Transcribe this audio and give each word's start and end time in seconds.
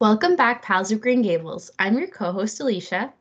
Welcome 0.00 0.36
back, 0.36 0.62
pals 0.62 0.92
of 0.92 1.00
Green 1.00 1.22
Gables. 1.22 1.72
I'm 1.80 1.98
your 1.98 2.06
co 2.06 2.30
host, 2.30 2.60
Alicia. 2.60 3.12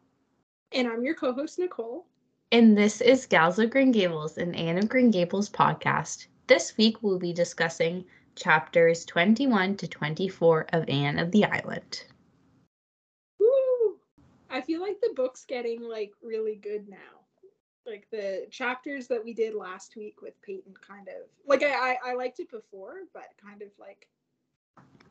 And 0.71 0.88
I'm 0.88 1.04
your 1.04 1.16
co 1.16 1.34
host, 1.34 1.57
Nicole. 1.57 2.05
And 2.52 2.78
this 2.78 3.02
is 3.02 3.25
Gals 3.25 3.57
of 3.57 3.71
Green 3.71 3.92
Gables, 3.92 4.38
an 4.38 4.54
Anne 4.54 4.78
of 4.78 4.88
Green 4.88 5.10
Gables 5.10 5.50
podcast. 5.50 6.28
This 6.46 6.78
week 6.78 7.02
we'll 7.02 7.18
be 7.18 7.34
discussing 7.34 8.05
chapters 8.36 9.05
21 9.05 9.75
to 9.78 9.88
24 9.88 10.68
of 10.71 10.88
Anne 10.88 11.18
of 11.18 11.32
the 11.32 11.46
Island. 11.46 12.04
Woo! 13.39 13.98
I 14.51 14.62
feel 14.62 14.79
like 14.79 15.01
the 15.01 15.14
book's 15.15 15.46
getting 15.46 15.82
like 15.82 16.12
really 16.21 16.57
good 16.57 16.87
now. 16.87 17.25
Like 17.87 18.07
the 18.12 18.46
chapters 18.51 19.07
that 19.07 19.25
we 19.25 19.34
did 19.34 19.56
last 19.56 19.96
week 19.96 20.21
with 20.21 20.39
Peyton 20.43 20.75
kind 20.87 21.07
of 21.07 21.28
like 21.48 21.64
I 21.64 21.93
I, 21.93 21.98
I 22.12 22.14
liked 22.14 22.39
it 22.39 22.51
before, 22.51 22.98
but 23.15 23.34
kind 23.43 23.64
of 23.64 23.70
like 23.79 24.07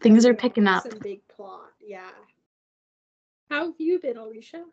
things 0.00 0.26
are 0.26 0.34
picking 0.34 0.66
up. 0.66 0.82
Some 0.82 0.98
big 1.00 1.26
plot, 1.28 1.72
yeah. 1.80 2.10
How 3.50 3.66
have 3.66 3.74
you 3.78 3.98
been, 3.98 4.16
Alicia? 4.16 4.64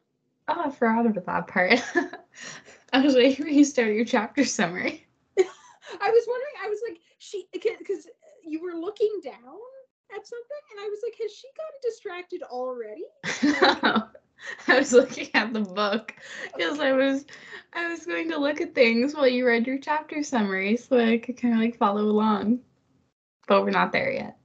Oh, 0.47 0.61
I 0.65 0.69
forgot 0.71 1.05
about 1.05 1.25
that 1.25 1.47
part. 1.47 1.83
I 2.93 3.01
was 3.01 3.15
waiting 3.15 3.43
for 3.43 3.49
you 3.49 3.63
to 3.63 3.69
start 3.69 3.93
your 3.93 4.05
chapter 4.05 4.43
summary. 4.43 5.05
I 5.37 6.09
was 6.09 6.25
wondering. 6.27 6.53
I 6.63 6.69
was 6.69 6.79
like, 6.87 6.99
she 7.19 7.45
because 7.51 8.07
you 8.43 8.61
were 8.61 8.79
looking 8.79 9.19
down 9.23 9.33
at 10.15 10.27
something, 10.27 10.63
and 10.71 10.79
I 10.79 10.89
was 10.89 10.99
like, 11.03 11.15
has 11.21 11.31
she 11.31 11.47
gotten 11.57 11.79
distracted 11.81 12.43
already? 12.43 13.05
no, 13.81 14.03
I 14.67 14.79
was 14.79 14.91
looking 14.91 15.29
at 15.33 15.53
the 15.53 15.61
book 15.61 16.13
because 16.55 16.79
I 16.79 16.91
was 16.91 17.25
I 17.73 17.87
was 17.87 18.05
going 18.05 18.29
to 18.31 18.37
look 18.37 18.59
at 18.59 18.75
things 18.75 19.15
while 19.15 19.27
you 19.27 19.47
read 19.47 19.65
your 19.65 19.77
chapter 19.77 20.23
summary, 20.23 20.77
so 20.77 20.97
I 20.99 21.17
could 21.17 21.37
kind 21.37 21.53
of 21.53 21.59
like 21.59 21.77
follow 21.77 22.03
along. 22.03 22.59
But 23.47 23.63
we're 23.63 23.71
not 23.71 23.91
there 23.91 24.11
yet. 24.11 24.37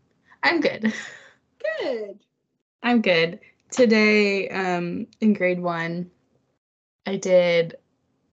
I'm 0.43 0.61
good. 0.61 0.93
Good. 1.81 2.19
I'm 2.83 3.03
good. 3.03 3.41
Today, 3.71 4.49
um, 4.49 5.07
in 5.21 5.33
grade 5.33 5.61
one, 5.61 6.11
I 7.07 7.17
did 7.17 7.77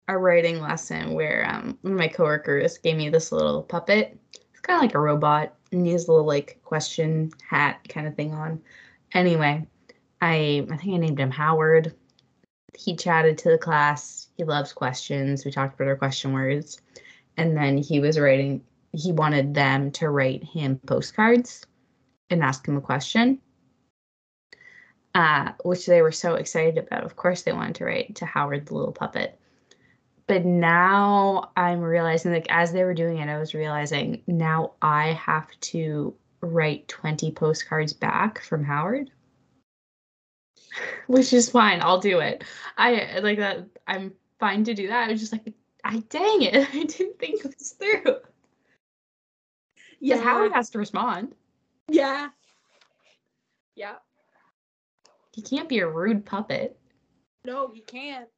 a 0.08 0.18
writing 0.18 0.60
lesson 0.60 1.14
where 1.14 1.48
um, 1.50 1.78
one 1.82 1.94
of 1.94 2.00
my 2.00 2.08
coworkers 2.08 2.78
gave 2.78 2.98
me 2.98 3.10
this 3.10 3.32
little 3.32 3.64
puppet. 3.64 4.18
It's 4.34 4.60
kind 4.62 4.78
of 4.78 4.82
like 4.82 4.96
a 4.96 5.00
robot, 5.00 5.56
and 5.72 5.86
he 5.86 5.94
has 5.94 6.08
a 6.08 6.12
little 6.12 6.28
like 6.28 6.60
question 6.64 7.32
hat 7.50 7.80
kind 7.88 8.06
of 8.06 8.16
thing 8.16 8.34
on. 8.34 8.62
Anyway, 9.14 9.66
I 10.22 10.68
I 10.70 10.78
think 10.78 10.94
I 10.94 10.98
named 10.98 11.20
him 11.20 11.32
Howard. 11.32 11.94
He 12.78 12.96
chatted 12.96 13.38
to 13.40 13.52
the 13.52 13.58
class. 13.58 14.28
He 14.38 14.44
loves 14.44 14.74
questions. 14.74 15.46
We 15.46 15.52
talked 15.52 15.76
about 15.76 15.88
our 15.88 15.96
question 15.96 16.34
words, 16.34 16.82
and 17.38 17.56
then 17.56 17.78
he 17.78 18.00
was 18.00 18.20
writing. 18.20 18.64
He 18.92 19.12
wanted 19.12 19.54
them 19.54 19.90
to 19.92 20.10
write 20.10 20.44
him 20.44 20.80
postcards 20.86 21.66
and 22.34 22.44
ask 22.44 22.68
him 22.68 22.78
a 22.78 22.82
question, 22.82 23.40
uh, 25.16 25.52
which 25.64 25.86
they 25.86 26.02
were 26.02 26.12
so 26.12 26.36
excited 26.36 26.78
about. 26.78 27.04
Of 27.04 27.16
course, 27.16 27.44
they 27.44 27.54
wanted 27.54 27.76
to 27.76 27.86
write 27.86 28.16
to 28.16 28.26
Howard 28.26 28.66
the 28.66 28.76
little 28.76 28.92
puppet. 28.92 29.40
But 30.28 30.46
now 30.46 31.52
I'm 31.56 31.82
realizing, 31.82 32.32
like, 32.32 32.48
as 32.50 32.72
they 32.72 32.84
were 32.84 32.94
doing 32.94 33.18
it, 33.18 33.30
I 33.30 33.38
was 33.38 33.54
realizing 33.54 34.24
now 34.28 34.74
I 34.82 35.14
have 35.14 35.48
to 35.62 36.16
write 36.42 36.88
20 36.88 37.32
postcards 37.32 37.94
back 37.94 38.42
from 38.42 38.64
Howard, 38.64 39.12
which 41.08 41.34
is 41.34 41.50
fine. 41.50 41.82
I'll 41.82 42.00
do 42.00 42.20
it. 42.20 42.44
I 42.78 43.20
like 43.20 43.40
that. 43.40 43.66
I'm 43.88 44.14
fine 44.40 44.64
to 44.66 44.74
do 44.74 44.88
that. 44.88 45.10
I 45.10 45.12
was 45.12 45.20
just 45.20 45.34
like, 45.34 45.54
I 45.84 46.00
dang 46.10 46.42
it. 46.44 46.68
I 46.74 46.84
didn't 46.84 47.20
think 47.20 47.44
this 47.44 47.72
through. 47.72 48.18
Yeah. 50.00 50.18
Howard 50.18 50.52
has 50.54 50.70
to 50.72 50.80
respond. 50.80 51.34
Yeah. 51.90 52.30
Yeah. 53.76 53.96
He 55.34 55.42
can't 55.42 55.70
be 55.70 55.80
a 55.80 55.88
rude 55.88 56.26
puppet. 56.26 56.78
No, 57.46 57.70
he 57.74 57.82
can't. 57.82 58.30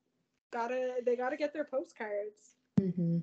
Gotta 0.52 0.96
they 1.06 1.16
gotta 1.16 1.38
get 1.38 1.54
their 1.54 1.66
postcards. 1.66 2.56
Mm-hmm. 2.80 3.20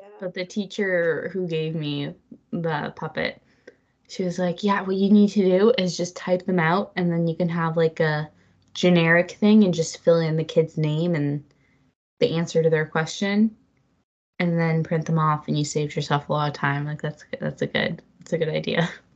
Yeah. 0.00 0.06
But 0.20 0.34
the 0.34 0.44
teacher 0.44 1.30
who 1.32 1.48
gave 1.48 1.74
me 1.74 2.14
the 2.52 2.92
puppet, 2.94 3.42
she 4.08 4.22
was 4.22 4.38
like, 4.38 4.62
"Yeah, 4.62 4.82
what 4.82 4.96
you 4.96 5.10
need 5.10 5.30
to 5.30 5.44
do 5.44 5.72
is 5.76 5.96
just 5.96 6.16
type 6.16 6.46
them 6.46 6.60
out, 6.60 6.92
and 6.94 7.10
then 7.10 7.26
you 7.26 7.34
can 7.34 7.48
have 7.48 7.76
like 7.76 7.98
a 7.98 8.30
generic 8.74 9.32
thing 9.32 9.64
and 9.64 9.74
just 9.74 10.02
fill 10.04 10.20
in 10.20 10.36
the 10.36 10.44
kid's 10.44 10.78
name 10.78 11.16
and 11.16 11.42
the 12.20 12.36
answer 12.36 12.62
to 12.62 12.70
their 12.70 12.86
question, 12.86 13.56
and 14.38 14.58
then 14.58 14.84
print 14.84 15.06
them 15.06 15.18
off, 15.18 15.48
and 15.48 15.58
you 15.58 15.64
saved 15.64 15.96
yourself 15.96 16.28
a 16.28 16.32
lot 16.32 16.48
of 16.48 16.54
time. 16.54 16.84
Like 16.86 17.02
that's 17.02 17.24
that's 17.40 17.62
a 17.62 17.66
good 17.66 18.02
that's 18.20 18.32
a 18.32 18.38
good 18.38 18.48
idea." 18.48 18.88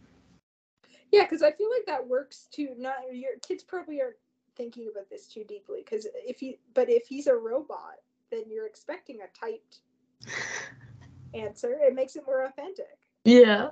Yeah, 1.12 1.25
because 1.25 1.43
I 1.43 1.53
feel 1.53 1.69
like 1.71 1.87
that 1.87 2.09
works 2.09 2.49
too. 2.50 2.71
Not 2.78 2.95
your 3.12 3.33
kids 3.47 3.62
probably 3.62 4.00
aren't 4.00 4.17
thinking 4.56 4.89
about 4.91 5.11
this 5.11 5.27
too 5.27 5.45
deeply. 5.45 5.83
Because 5.84 6.09
if 6.15 6.41
he, 6.41 6.59
but 6.75 6.89
if 6.89 7.06
he's 7.06 7.27
a 7.27 7.34
robot, 7.34 7.97
then 8.31 8.45
you're 8.49 8.67
expecting 8.67 9.19
a 9.21 9.39
typed 9.39 9.81
answer. 11.34 11.78
It 11.83 11.95
makes 11.95 12.17
it 12.17 12.25
more 12.27 12.47
authentic. 12.47 12.99
Yeah. 13.25 13.71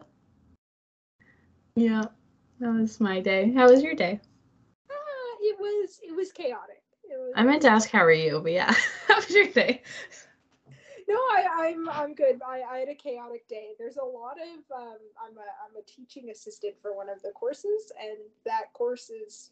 Yeah. 1.75 2.05
That 2.61 2.75
was 2.75 3.01
my 3.01 3.21
day. 3.21 3.53
How 3.55 3.71
was 3.71 3.83
your 3.83 3.95
day? 3.95 4.21
Uh, 4.91 5.37
it 5.41 5.59
was 5.59 5.99
it 6.03 6.15
was 6.15 6.31
chaotic. 6.31 6.83
It 7.05 7.17
was, 7.17 7.33
I 7.35 7.43
meant 7.43 7.63
to 7.63 7.71
ask 7.71 7.89
how 7.89 8.05
are 8.05 8.13
you, 8.13 8.41
but 8.43 8.53
yeah. 8.53 8.75
how 9.09 9.17
was 9.17 9.31
your 9.31 9.47
day? 9.47 9.83
No, 11.11 11.17
I, 11.17 11.73
am 11.73 11.89
I'm, 11.89 12.01
I'm 12.03 12.15
good. 12.15 12.41
I, 12.47 12.63
I 12.63 12.79
had 12.79 12.89
a 12.89 12.95
chaotic 12.95 13.47
day. 13.49 13.71
There's 13.79 13.97
a 13.97 14.05
lot 14.05 14.37
of 14.39 14.77
um, 14.77 14.99
I'm 15.19 15.37
a 15.37 15.49
I'm 15.65 15.77
a 15.77 15.83
teaching 15.87 16.31
assistant 16.31 16.75
for 16.81 16.95
one 16.95 17.09
of 17.09 17.21
the 17.23 17.33
courses, 17.33 17.91
and 18.01 18.19
that 18.47 18.73
course 18.73 19.11
is 19.11 19.51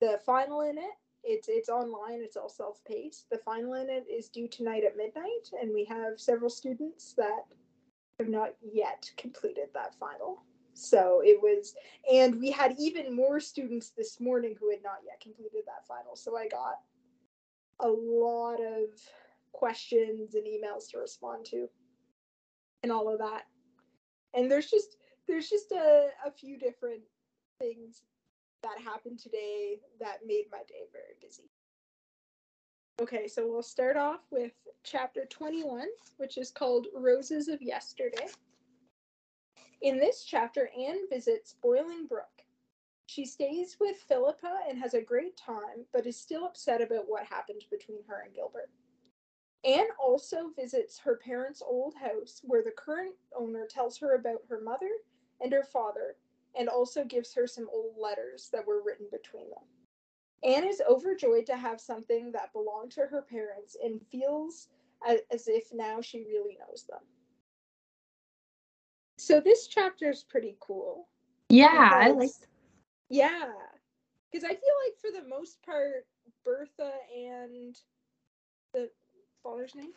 the 0.00 0.20
final 0.24 0.60
in 0.60 0.78
it. 0.78 0.94
It's 1.24 1.48
it's 1.48 1.68
online. 1.68 2.20
It's 2.22 2.36
all 2.36 2.48
self 2.48 2.82
paced. 2.84 3.28
The 3.30 3.38
final 3.38 3.74
in 3.74 3.90
it 3.90 4.04
is 4.08 4.28
due 4.28 4.46
tonight 4.46 4.84
at 4.84 4.96
midnight, 4.96 5.50
and 5.60 5.72
we 5.74 5.84
have 5.86 6.20
several 6.20 6.50
students 6.50 7.12
that 7.14 7.44
have 8.18 8.28
not 8.28 8.54
yet 8.62 9.10
completed 9.16 9.68
that 9.74 9.94
final. 9.94 10.44
So 10.74 11.20
it 11.22 11.38
was, 11.42 11.74
and 12.10 12.40
we 12.40 12.50
had 12.50 12.74
even 12.78 13.14
more 13.14 13.40
students 13.40 13.90
this 13.90 14.20
morning 14.20 14.56
who 14.58 14.70
had 14.70 14.82
not 14.82 15.00
yet 15.04 15.20
completed 15.20 15.62
that 15.66 15.86
final. 15.86 16.16
So 16.16 16.36
I 16.36 16.48
got 16.48 16.78
a 17.80 17.88
lot 17.88 18.58
of 18.60 18.88
questions 19.52 20.34
and 20.34 20.44
emails 20.44 20.90
to 20.90 20.98
respond 20.98 21.44
to 21.46 21.68
and 22.82 22.90
all 22.90 23.12
of 23.12 23.18
that. 23.18 23.42
And 24.34 24.50
there's 24.50 24.70
just 24.70 24.96
there's 25.28 25.48
just 25.48 25.70
a, 25.72 26.08
a 26.26 26.30
few 26.30 26.58
different 26.58 27.02
things 27.58 28.02
that 28.62 28.82
happened 28.82 29.18
today 29.18 29.78
that 30.00 30.18
made 30.26 30.44
my 30.50 30.58
day 30.68 30.86
very 30.92 31.14
busy. 31.20 31.50
Okay 33.00 33.28
so 33.28 33.46
we'll 33.48 33.62
start 33.62 33.96
off 33.96 34.20
with 34.30 34.52
chapter 34.84 35.24
21 35.30 35.86
which 36.16 36.38
is 36.38 36.50
called 36.50 36.86
roses 36.94 37.48
of 37.48 37.62
yesterday. 37.62 38.28
In 39.80 39.98
this 39.98 40.24
chapter 40.24 40.70
anne 40.78 41.08
visits 41.10 41.56
Bolingbroke. 41.64 42.44
She 43.06 43.26
stays 43.26 43.76
with 43.80 43.96
philippa 44.08 44.60
and 44.68 44.78
has 44.78 44.94
a 44.94 45.00
great 45.00 45.36
time 45.36 45.84
but 45.92 46.06
is 46.06 46.18
still 46.18 46.44
upset 46.44 46.80
about 46.80 47.04
what 47.08 47.24
happened 47.24 47.62
between 47.70 47.98
her 48.08 48.22
and 48.24 48.34
gilbert 48.34 48.70
Anne 49.64 49.88
also 50.02 50.48
visits 50.56 50.98
her 50.98 51.16
parents' 51.16 51.62
old 51.64 51.94
house, 51.94 52.40
where 52.44 52.62
the 52.62 52.72
current 52.72 53.14
owner 53.36 53.66
tells 53.66 53.96
her 53.98 54.14
about 54.14 54.42
her 54.48 54.60
mother 54.60 54.90
and 55.40 55.52
her 55.52 55.62
father, 55.62 56.16
and 56.58 56.68
also 56.68 57.04
gives 57.04 57.32
her 57.34 57.46
some 57.46 57.68
old 57.72 57.96
letters 57.96 58.50
that 58.52 58.66
were 58.66 58.82
written 58.82 59.06
between 59.10 59.48
them. 59.50 59.64
Anne 60.44 60.64
is 60.64 60.82
overjoyed 60.88 61.46
to 61.46 61.56
have 61.56 61.80
something 61.80 62.32
that 62.32 62.52
belonged 62.52 62.90
to 62.92 63.02
her 63.02 63.22
parents 63.22 63.76
and 63.82 64.00
feels 64.10 64.68
as, 65.06 65.46
if 65.46 65.72
now 65.72 66.00
she 66.00 66.24
really 66.24 66.58
knows 66.58 66.84
them. 66.84 67.00
So 69.16 69.40
this 69.40 69.68
chapter 69.68 70.10
is 70.10 70.24
pretty 70.24 70.56
cool. 70.58 71.08
Yeah, 71.48 71.90
I 71.92 72.10
like. 72.10 72.30
Yeah, 73.08 73.52
because 74.30 74.44
I 74.44 74.48
feel 74.48 74.74
like 74.84 74.98
for 75.00 75.10
the 75.12 75.28
most 75.28 75.62
part, 75.62 76.06
Bertha 76.44 76.92
and 77.14 77.78
father's 79.62 79.74
name? 79.74 79.92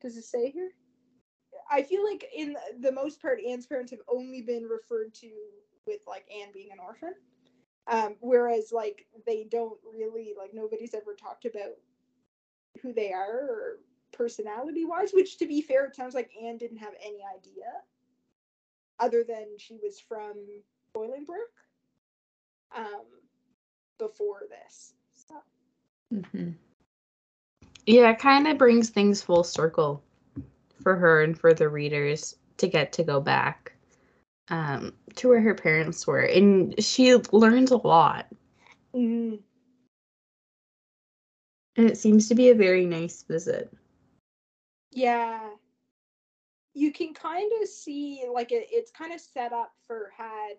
Does 0.00 0.16
it 0.16 0.24
say 0.24 0.50
here? 0.50 0.70
I 1.70 1.82
feel 1.82 2.04
like 2.04 2.26
in 2.36 2.56
the 2.80 2.92
most 2.92 3.22
part, 3.22 3.38
Anne's 3.40 3.66
parents 3.66 3.90
have 3.90 4.00
only 4.06 4.42
been 4.42 4.64
referred 4.64 5.14
to 5.14 5.30
with 5.86 6.00
like 6.06 6.26
Anne 6.30 6.52
being 6.52 6.68
an 6.72 6.78
orphan. 6.78 7.14
Um, 7.86 8.16
whereas 8.20 8.70
like 8.72 9.06
they 9.26 9.46
don't 9.50 9.78
really 9.94 10.34
like 10.38 10.52
nobody's 10.52 10.94
ever 10.94 11.14
talked 11.14 11.44
about 11.44 11.74
who 12.82 12.92
they 12.92 13.12
are 13.12 13.40
or 13.48 13.78
personality 14.12 14.84
wise, 14.84 15.12
which 15.12 15.38
to 15.38 15.46
be 15.46 15.62
fair, 15.62 15.86
it 15.86 15.96
sounds 15.96 16.14
like 16.14 16.30
Anne 16.42 16.58
didn't 16.58 16.78
have 16.78 16.94
any 17.02 17.20
idea 17.36 17.64
other 19.00 19.24
than 19.26 19.58
she 19.58 19.78
was 19.82 20.00
from 20.00 20.34
Bolingbroke. 20.94 21.54
Um, 22.76 23.04
before 23.98 24.42
this. 24.48 24.94
Mm-hmm. 26.14 26.50
Yeah, 27.86 28.10
it 28.10 28.18
kind 28.18 28.46
of 28.46 28.58
brings 28.58 28.90
things 28.90 29.22
full 29.22 29.44
circle 29.44 30.02
for 30.82 30.96
her 30.96 31.22
and 31.22 31.38
for 31.38 31.52
the 31.52 31.68
readers 31.68 32.36
to 32.58 32.68
get 32.68 32.92
to 32.94 33.02
go 33.04 33.20
back 33.20 33.72
um, 34.48 34.92
to 35.16 35.28
where 35.28 35.40
her 35.40 35.54
parents 35.54 36.06
were, 36.06 36.20
and 36.20 36.82
she 36.82 37.14
learns 37.32 37.72
a 37.72 37.76
lot. 37.76 38.26
Mm, 38.94 39.40
And 41.76 41.90
it 41.90 41.98
seems 41.98 42.28
to 42.28 42.34
be 42.34 42.50
a 42.50 42.54
very 42.54 42.86
nice 42.86 43.22
visit. 43.22 43.72
yeah. 44.92 45.50
You 46.74 46.92
can 46.92 47.14
kind 47.14 47.50
of 47.62 47.68
see, 47.68 48.24
like, 48.32 48.52
it, 48.52 48.68
it's 48.70 48.90
kind 48.90 49.12
of 49.12 49.20
set 49.20 49.52
up 49.52 49.72
for 49.86 50.12
had 50.16 50.54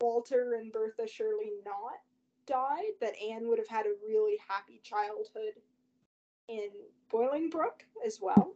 Walter 0.00 0.54
and 0.60 0.72
Bertha 0.72 1.06
Shirley 1.06 1.52
not 1.64 2.00
died, 2.46 2.92
that 3.00 3.14
Anne 3.22 3.48
would 3.48 3.58
have 3.58 3.68
had 3.68 3.86
a 3.86 3.94
really 4.06 4.38
happy 4.48 4.80
childhood 4.82 5.54
in 6.48 6.70
Bolingbroke 7.12 7.84
as 8.04 8.20
well. 8.20 8.52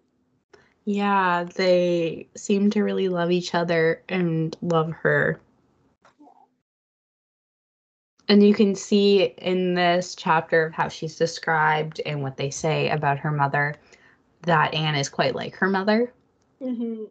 Yeah, 0.84 1.44
they 1.44 2.26
seem 2.36 2.70
to 2.70 2.82
really 2.82 3.08
love 3.08 3.30
each 3.30 3.54
other 3.54 4.02
and 4.08 4.56
love 4.62 4.90
her. 4.92 5.40
And 8.28 8.46
you 8.46 8.54
can 8.54 8.74
see 8.76 9.24
in 9.38 9.74
this 9.74 10.14
chapter 10.14 10.64
of 10.66 10.72
how 10.72 10.88
she's 10.88 11.16
described 11.16 12.00
and 12.06 12.22
what 12.22 12.36
they 12.36 12.50
say 12.50 12.88
about 12.90 13.18
her 13.18 13.32
mother 13.32 13.74
that 14.42 14.72
Anne 14.74 14.94
is 14.94 15.08
quite 15.08 15.34
like 15.34 15.56
her 15.56 15.68
mother 15.68 16.12
Mm-hmm. 16.62 17.04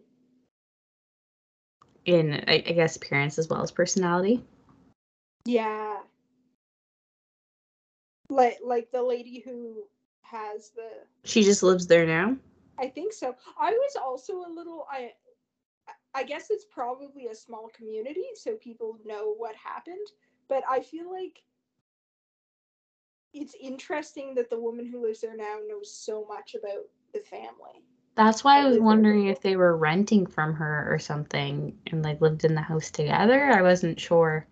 in, 2.06 2.44
I, 2.48 2.56
I 2.56 2.72
guess, 2.72 2.96
appearance 2.96 3.38
as 3.38 3.50
well 3.50 3.62
as 3.62 3.72
personality. 3.72 4.44
Yeah. 5.46 6.02
Like 8.30 8.60
like 8.64 8.92
the 8.92 9.04
lady 9.04 9.40
who 9.40 9.84
has 10.22 10.72
the 10.72 10.90
She 11.24 11.44
just 11.44 11.64
lives 11.64 11.88
there 11.88 12.06
now. 12.06 12.38
I 12.78 12.88
think 12.88 13.14
so. 13.14 13.36
I 13.60 13.72
was 13.72 13.96
also 14.02 14.34
a 14.46 14.50
little 14.54 14.86
I 14.92 15.12
I 16.14 16.24
guess 16.24 16.50
it's 16.50 16.66
probably 16.66 17.28
a 17.28 17.36
small 17.36 17.70
community 17.76 18.26
so 18.36 18.56
people 18.56 18.98
know 19.06 19.34
what 19.38 19.56
happened, 19.56 20.08
but 20.48 20.64
I 20.70 20.82
feel 20.82 21.12
like 21.12 21.42
it's 23.34 23.56
interesting 23.62 24.36
that 24.36 24.50
the 24.50 24.60
woman 24.60 24.88
who 24.88 25.02
lives 25.02 25.22
there 25.22 25.36
now 25.36 25.58
knows 25.68 25.94
so 25.94 26.26
much 26.28 26.56
about 26.56 26.86
the 27.14 27.20
family. 27.20 27.84
That's 28.16 28.44
why 28.44 28.60
I 28.60 28.66
was 28.66 28.80
wondering 28.80 29.28
if 29.28 29.42
they 29.42 29.56
were 29.56 29.78
renting 29.78 30.26
from 30.26 30.54
her 30.56 30.94
or 30.94 31.00
something 31.00 31.78
and 31.88 32.04
like 32.04 32.22
lived 32.22 32.44
in 32.44 32.56
the 32.56 32.62
house 32.62 32.92
together. 32.92 33.46
I 33.46 33.62
wasn't 33.62 34.00
sure. 34.00 34.46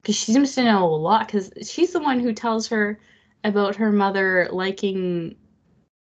Because 0.00 0.16
she 0.16 0.32
seems 0.32 0.54
to 0.54 0.64
know 0.64 0.84
a 0.84 0.96
lot, 0.96 1.26
because 1.26 1.52
she's 1.68 1.92
the 1.92 2.00
one 2.00 2.20
who 2.20 2.32
tells 2.32 2.66
her 2.68 2.98
about 3.44 3.76
her 3.76 3.92
mother 3.92 4.48
liking 4.50 5.36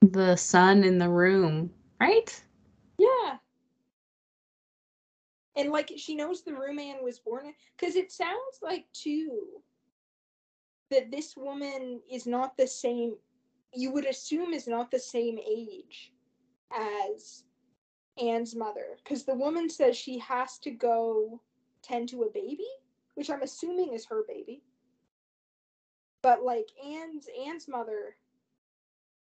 the 0.02 0.36
sun 0.36 0.84
in 0.84 0.98
the 0.98 1.08
room, 1.08 1.70
right? 2.00 2.42
Yeah. 2.98 3.36
And 5.56 5.70
like 5.70 5.90
she 5.96 6.14
knows 6.14 6.42
the 6.42 6.54
room 6.54 6.78
Anne 6.78 7.02
was 7.02 7.18
born 7.18 7.52
because 7.76 7.96
it 7.96 8.12
sounds 8.12 8.60
like 8.62 8.86
too 8.92 9.62
that 10.90 11.10
this 11.10 11.36
woman 11.36 12.00
is 12.10 12.26
not 12.26 12.56
the 12.56 12.66
same 12.66 13.16
you 13.74 13.90
would 13.92 14.06
assume 14.06 14.52
is 14.54 14.66
not 14.66 14.90
the 14.90 14.98
same 14.98 15.38
age 15.38 16.12
as 16.72 17.44
Anne's 18.20 18.54
mother. 18.54 18.96
Because 19.02 19.24
the 19.24 19.34
woman 19.34 19.68
says 19.68 19.96
she 19.96 20.18
has 20.18 20.58
to 20.60 20.70
go 20.70 21.40
tend 21.82 22.08
to 22.10 22.22
a 22.22 22.30
baby, 22.30 22.66
which 23.18 23.30
I'm 23.30 23.42
assuming 23.42 23.94
is 23.94 24.06
her 24.06 24.22
baby. 24.28 24.62
But 26.22 26.44
like 26.44 26.68
Anne's 26.86 27.28
Anne's 27.46 27.66
mother 27.68 28.16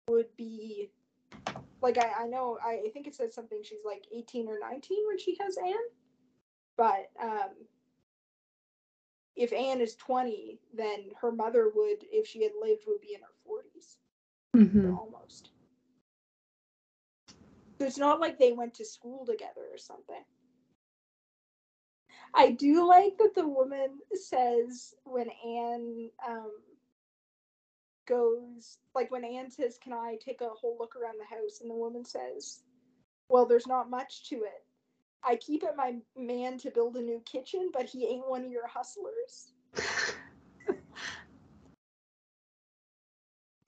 would 0.07 0.27
be 0.37 0.91
like 1.81 1.97
I, 1.97 2.23
I 2.23 2.27
know 2.27 2.59
I, 2.63 2.83
I 2.85 2.89
think 2.93 3.07
it 3.07 3.15
says 3.15 3.33
something 3.33 3.61
she's 3.63 3.79
like 3.85 4.05
18 4.15 4.47
or 4.47 4.59
19 4.59 4.97
when 5.07 5.17
she 5.17 5.37
has 5.41 5.57
Anne. 5.57 5.73
But 6.77 7.09
um 7.21 7.49
if 9.35 9.53
Anne 9.53 9.81
is 9.81 9.95
20, 9.95 10.59
then 10.73 11.11
her 11.21 11.31
mother 11.31 11.71
would, 11.73 12.03
if 12.11 12.27
she 12.27 12.43
had 12.43 12.51
lived, 12.61 12.83
would 12.87 12.99
be 13.01 13.15
in 13.15 13.21
her 13.21 13.27
40s 13.49 13.97
Mm-hmm. 14.55 14.93
almost. 14.93 15.51
So 17.79 17.87
it's 17.87 17.97
not 17.97 18.19
like 18.19 18.37
they 18.37 18.51
went 18.51 18.73
to 18.75 18.85
school 18.85 19.25
together 19.25 19.61
or 19.71 19.77
something. 19.77 20.23
I 22.33 22.51
do 22.51 22.87
like 22.87 23.17
that 23.17 23.35
the 23.35 23.47
woman 23.47 23.99
says 24.13 24.93
when 25.03 25.29
Anne 25.45 26.09
um, 26.27 26.51
goes, 28.07 28.79
like 28.95 29.11
when 29.11 29.23
Anne 29.23 29.51
says, 29.51 29.79
Can 29.81 29.93
I 29.93 30.17
take 30.23 30.41
a 30.41 30.49
whole 30.49 30.77
look 30.79 30.95
around 30.95 31.15
the 31.19 31.35
house? 31.35 31.61
And 31.61 31.69
the 31.69 31.75
woman 31.75 32.05
says, 32.05 32.61
Well, 33.29 33.45
there's 33.45 33.67
not 33.67 33.89
much 33.89 34.29
to 34.29 34.35
it. 34.35 34.63
I 35.23 35.35
keep 35.35 35.63
it 35.63 35.75
my 35.75 35.95
man 36.17 36.57
to 36.59 36.71
build 36.71 36.95
a 36.95 37.01
new 37.01 37.21
kitchen, 37.25 37.69
but 37.73 37.85
he 37.85 38.07
ain't 38.07 38.29
one 38.29 38.45
of 38.45 38.51
your 38.51 38.67
hustlers. 38.67 39.51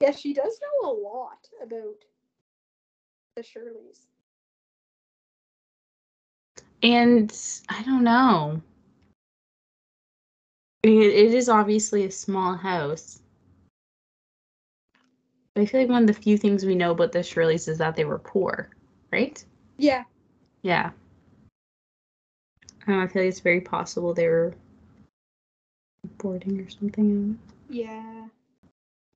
Yeah, 0.02 0.10
she 0.10 0.34
does 0.34 0.58
know 0.60 0.90
a 0.90 0.92
lot 0.92 1.48
about 1.62 1.94
the 3.36 3.42
Shirleys. 3.42 4.08
And 6.82 7.32
I 7.68 7.82
don't 7.82 8.04
know. 8.04 8.62
It, 10.82 10.90
it 10.90 11.34
is 11.34 11.48
obviously 11.48 12.04
a 12.04 12.10
small 12.10 12.54
house. 12.56 13.22
I 15.56 15.66
feel 15.66 15.80
like 15.80 15.90
one 15.90 16.02
of 16.02 16.06
the 16.08 16.14
few 16.22 16.36
things 16.38 16.64
we 16.64 16.74
know 16.74 16.92
about 16.92 17.12
the 17.12 17.20
Shirleys 17.20 17.68
is 17.68 17.78
that 17.78 17.94
they 17.96 18.04
were 18.04 18.18
poor, 18.18 18.70
right? 19.12 19.44
Yeah, 19.78 20.04
Yeah. 20.62 20.90
Uh, 22.88 22.98
I 22.98 23.06
feel 23.06 23.22
like 23.22 23.28
it's 23.28 23.40
very 23.40 23.60
possible 23.60 24.14
they 24.14 24.28
were 24.28 24.54
boarding 26.18 26.60
or 26.60 26.68
something. 26.70 27.38
yeah. 27.68 28.28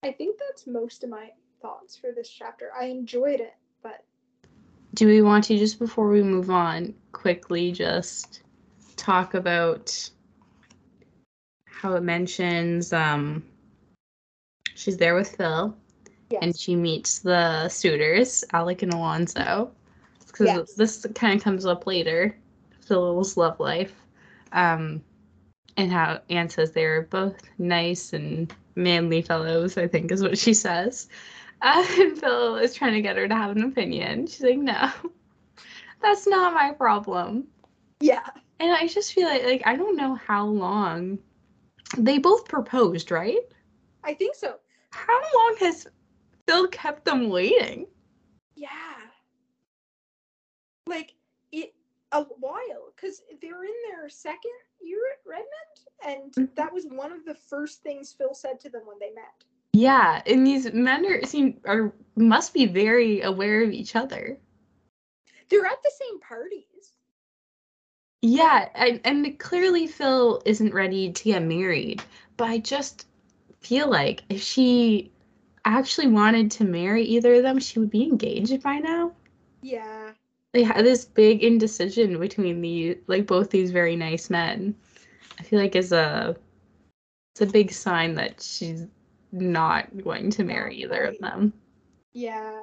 I 0.03 0.12
think 0.12 0.39
that's 0.39 0.67
most 0.67 1.03
of 1.05 1.11
my 1.11 1.33
thoughts 1.61 1.97
for 1.97 2.12
this 2.12 2.29
chapter. 2.29 2.71
I 2.79 2.87
enjoyed 2.87 3.41
it, 3.41 3.55
Do 4.97 5.07
we 5.07 5.21
want 5.21 5.45
to, 5.45 5.59
just 5.59 5.79
before 5.79 6.09
we 6.09 6.23
move 6.23 6.51
on, 6.51 6.95
quickly 7.13 7.71
just 7.71 8.41
talk 8.97 9.35
about 9.35 10.11
how 11.67 11.93
it 11.95 12.03
mentions 12.03 12.95
um, 12.95 13.45
she's 14.75 14.97
there 14.97 15.15
with 15.15 15.37
Phil 15.37 15.76
yes. 16.31 16.41
and 16.43 16.59
she 16.59 16.75
meets 16.75 17.19
the 17.19 17.69
suitors, 17.69 18.43
Alec 18.55 18.83
and 18.83 18.95
Alonzo. 18.95 19.71
Because 20.26 20.47
Yes. 20.47 20.75
this 20.75 21.07
kind 21.15 21.38
of 21.38 21.45
comes 21.45 21.67
up 21.67 21.87
later, 21.87 22.35
Phil's 22.81 23.37
love 23.37 23.61
life. 23.61 23.93
Um, 24.53 25.03
and 25.76 25.93
how 25.93 26.21
Anne 26.31 26.49
says 26.49 26.73
they're 26.73 27.03
both 27.03 27.37
nice 27.59 28.15
and 28.15 28.50
manly 28.76 29.21
fellows, 29.21 29.76
I 29.76 29.88
think 29.88 30.11
is 30.11 30.23
what 30.23 30.38
she 30.38 30.55
says. 30.55 31.09
Uh, 31.63 31.85
and 32.01 32.19
Phil 32.19 32.57
is 32.57 32.75
trying 32.75 32.95
to 32.95 33.01
get 33.03 33.17
her 33.17 33.27
to 33.29 33.35
have 33.35 33.57
an 33.57 33.65
opinion. 33.65 34.27
She's 34.27 34.43
like, 34.43 34.59
no, 34.59 34.91
that's 36.03 36.27
not 36.27 36.55
my 36.55 36.73
problem. 36.73 37.47
yeah. 38.01 38.27
And 38.59 38.73
I 38.73 38.87
just 38.87 39.13
feel 39.13 39.29
like, 39.29 39.45
like 39.45 39.63
I 39.67 39.77
don't 39.77 39.97
know 39.97 40.15
how 40.15 40.47
long 40.47 41.19
they 41.99 42.19
both 42.19 42.47
proposed, 42.49 43.11
right? 43.11 43.41
I 44.03 44.15
think 44.15 44.35
so. 44.35 44.57
How 44.93 45.21
long 45.35 45.57
has 45.61 45.87
Phil 46.47 46.67
kept 46.69 47.05
them 47.05 47.29
waiting? 47.29 47.87
Yeah. 48.55 48.69
Like 50.87 51.15
it 51.53 51.75
a 52.13 52.23
while 52.23 52.93
because 52.95 53.23
they're 53.43 53.65
in 53.65 53.71
their 53.91 54.09
second 54.09 54.53
year 54.81 55.01
at 55.13 55.29
Redmond, 55.29 55.77
and 56.07 56.33
Mhm. 56.33 56.55
that 56.55 56.73
was 56.73 56.87
one 56.87 57.13
of 57.13 57.25
the 57.27 57.35
first 57.35 57.83
things 57.83 58.13
Phil 58.13 58.33
said 58.35 58.59
to 58.61 58.71
them 58.71 58.87
when 58.87 58.99
they 58.99 59.11
met. 59.13 59.45
Yeah, 59.76 60.23
and 60.25 60.47
these 60.47 60.73
men 60.73 61.04
are 61.04 61.23
seem 61.26 61.61
are 61.66 61.92
must 62.16 62.54
be 62.54 62.64
very 62.64 63.21
aware 63.21 63.62
of 63.62 63.73
each 63.73 63.95
other. 63.95 64.38
They're 65.50 65.66
at 65.66 65.83
the 65.83 65.92
same 66.00 66.18
parties. 66.18 66.64
Yeah, 68.23 68.71
and, 68.75 69.02
and 69.04 69.38
clearly 69.38 69.87
Phil 69.87 70.40
isn't 70.47 70.73
ready 70.73 71.12
to 71.12 71.25
get 71.25 71.42
married, 71.42 72.02
but 72.38 72.49
I 72.49 72.59
just 72.59 73.06
feel 73.61 73.90
like 73.90 74.23
if 74.30 74.40
she 74.40 75.12
actually 75.66 76.06
wanted 76.06 76.50
to 76.52 76.64
marry 76.64 77.04
either 77.04 77.35
of 77.35 77.42
them, 77.42 77.59
she 77.59 77.78
would 77.78 77.90
be 77.90 78.04
engaged 78.04 78.62
by 78.62 78.78
now. 78.78 79.12
Yeah. 79.61 80.12
They 80.52 80.62
had 80.62 80.87
this 80.87 81.04
big 81.04 81.45
indecision 81.45 82.18
between 82.18 82.62
the 82.62 82.97
like 83.09 83.26
both 83.26 83.50
these 83.50 83.73
very 83.73 83.95
nice 83.95 84.30
men. 84.30 84.75
I 85.38 85.42
feel 85.42 85.61
like 85.61 85.76
is 85.76 85.92
a 85.92 86.35
it's 87.35 87.42
a 87.42 87.47
big 87.52 87.71
sign 87.71 88.14
that 88.14 88.40
she's 88.40 88.87
not 89.40 90.02
going 90.02 90.31
to 90.31 90.45
marry 90.45 90.76
either 90.76 91.05
of 91.05 91.19
them. 91.19 91.52
Yeah. 92.12 92.61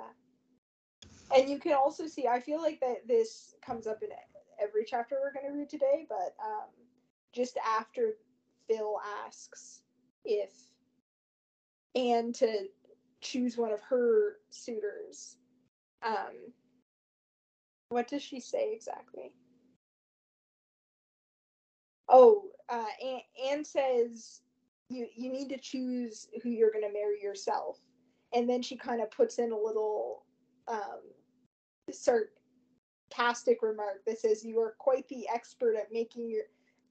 And 1.36 1.50
you 1.50 1.60
can 1.60 1.74
also 1.74 2.08
see, 2.08 2.27
I 2.27 2.39
feel 2.39 2.62
like 2.62 2.80
that 2.82 3.08
this 3.08 3.56
comes 3.65 3.88
up 3.88 4.03
in 4.03 4.10
every 4.62 4.86
chapter 4.86 5.18
we're 5.22 5.34
going 5.34 5.51
to 5.51 5.58
read 5.58 5.70
today, 5.70 6.06
but 6.08 6.36
um, 6.44 6.70
just 7.34 7.58
after 7.77 8.13
Phil 8.68 9.00
asks 9.25 9.82
if 10.25 10.51
Anne 11.96 12.34
to 12.34 12.68
choose 13.22 13.58
one 13.58 13.72
of 13.72 13.82
her 13.82 14.38
suitors, 14.50 15.38
um, 16.06 16.51
what 17.89 18.08
does 18.08 18.22
she 18.22 18.39
say 18.39 18.74
exactly? 18.74 19.34
Oh, 22.10 22.44
uh, 22.70 22.86
Anne, 23.03 23.22
Anne 23.50 23.65
says 23.65 24.42
you 24.94 25.08
you 25.16 25.32
need 25.32 25.50
to 25.50 25.58
choose 25.58 26.28
who 26.42 26.50
you're 26.50 26.72
going 26.72 26.86
to 26.86 26.94
marry 26.94 27.22
yourself, 27.22 27.80
and 28.34 28.50
then 28.50 28.62
she 28.62 28.76
kind 28.76 29.02
of 29.02 29.12
puts 29.12 29.40
in 29.40 29.52
a 29.52 29.58
little 29.58 30.26
um, 30.68 31.02
sarcastic 31.92 33.62
remark 33.62 34.06
that 34.06 34.20
says 34.20 34.44
you 34.44 34.60
are 34.60 34.76
quite 34.78 35.08
the 35.10 35.28
expert 35.34 35.76
at 35.76 35.92
making 35.92 36.30
your 36.30 36.44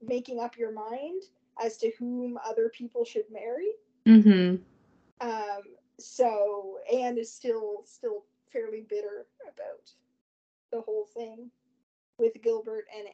making 0.02 0.40
up 0.40 0.56
your 0.56 0.72
mind 0.72 1.22
as 1.62 1.76
to 1.78 1.90
whom 1.98 2.38
other 2.44 2.70
people 2.76 3.04
should 3.04 3.24
marry. 3.30 3.72
Mm-hmm. 4.06 4.56
Um, 5.20 5.62
so 5.98 6.78
Anne 6.92 7.18
is 7.18 7.32
still 7.32 7.82
still 7.84 8.24
fairly 8.52 8.84
bitter 8.88 9.26
about 9.42 9.90
the 10.70 10.80
whole 10.80 11.06
thing 11.06 11.50
with 12.18 12.40
Gilbert 12.42 12.84
and 12.96 13.08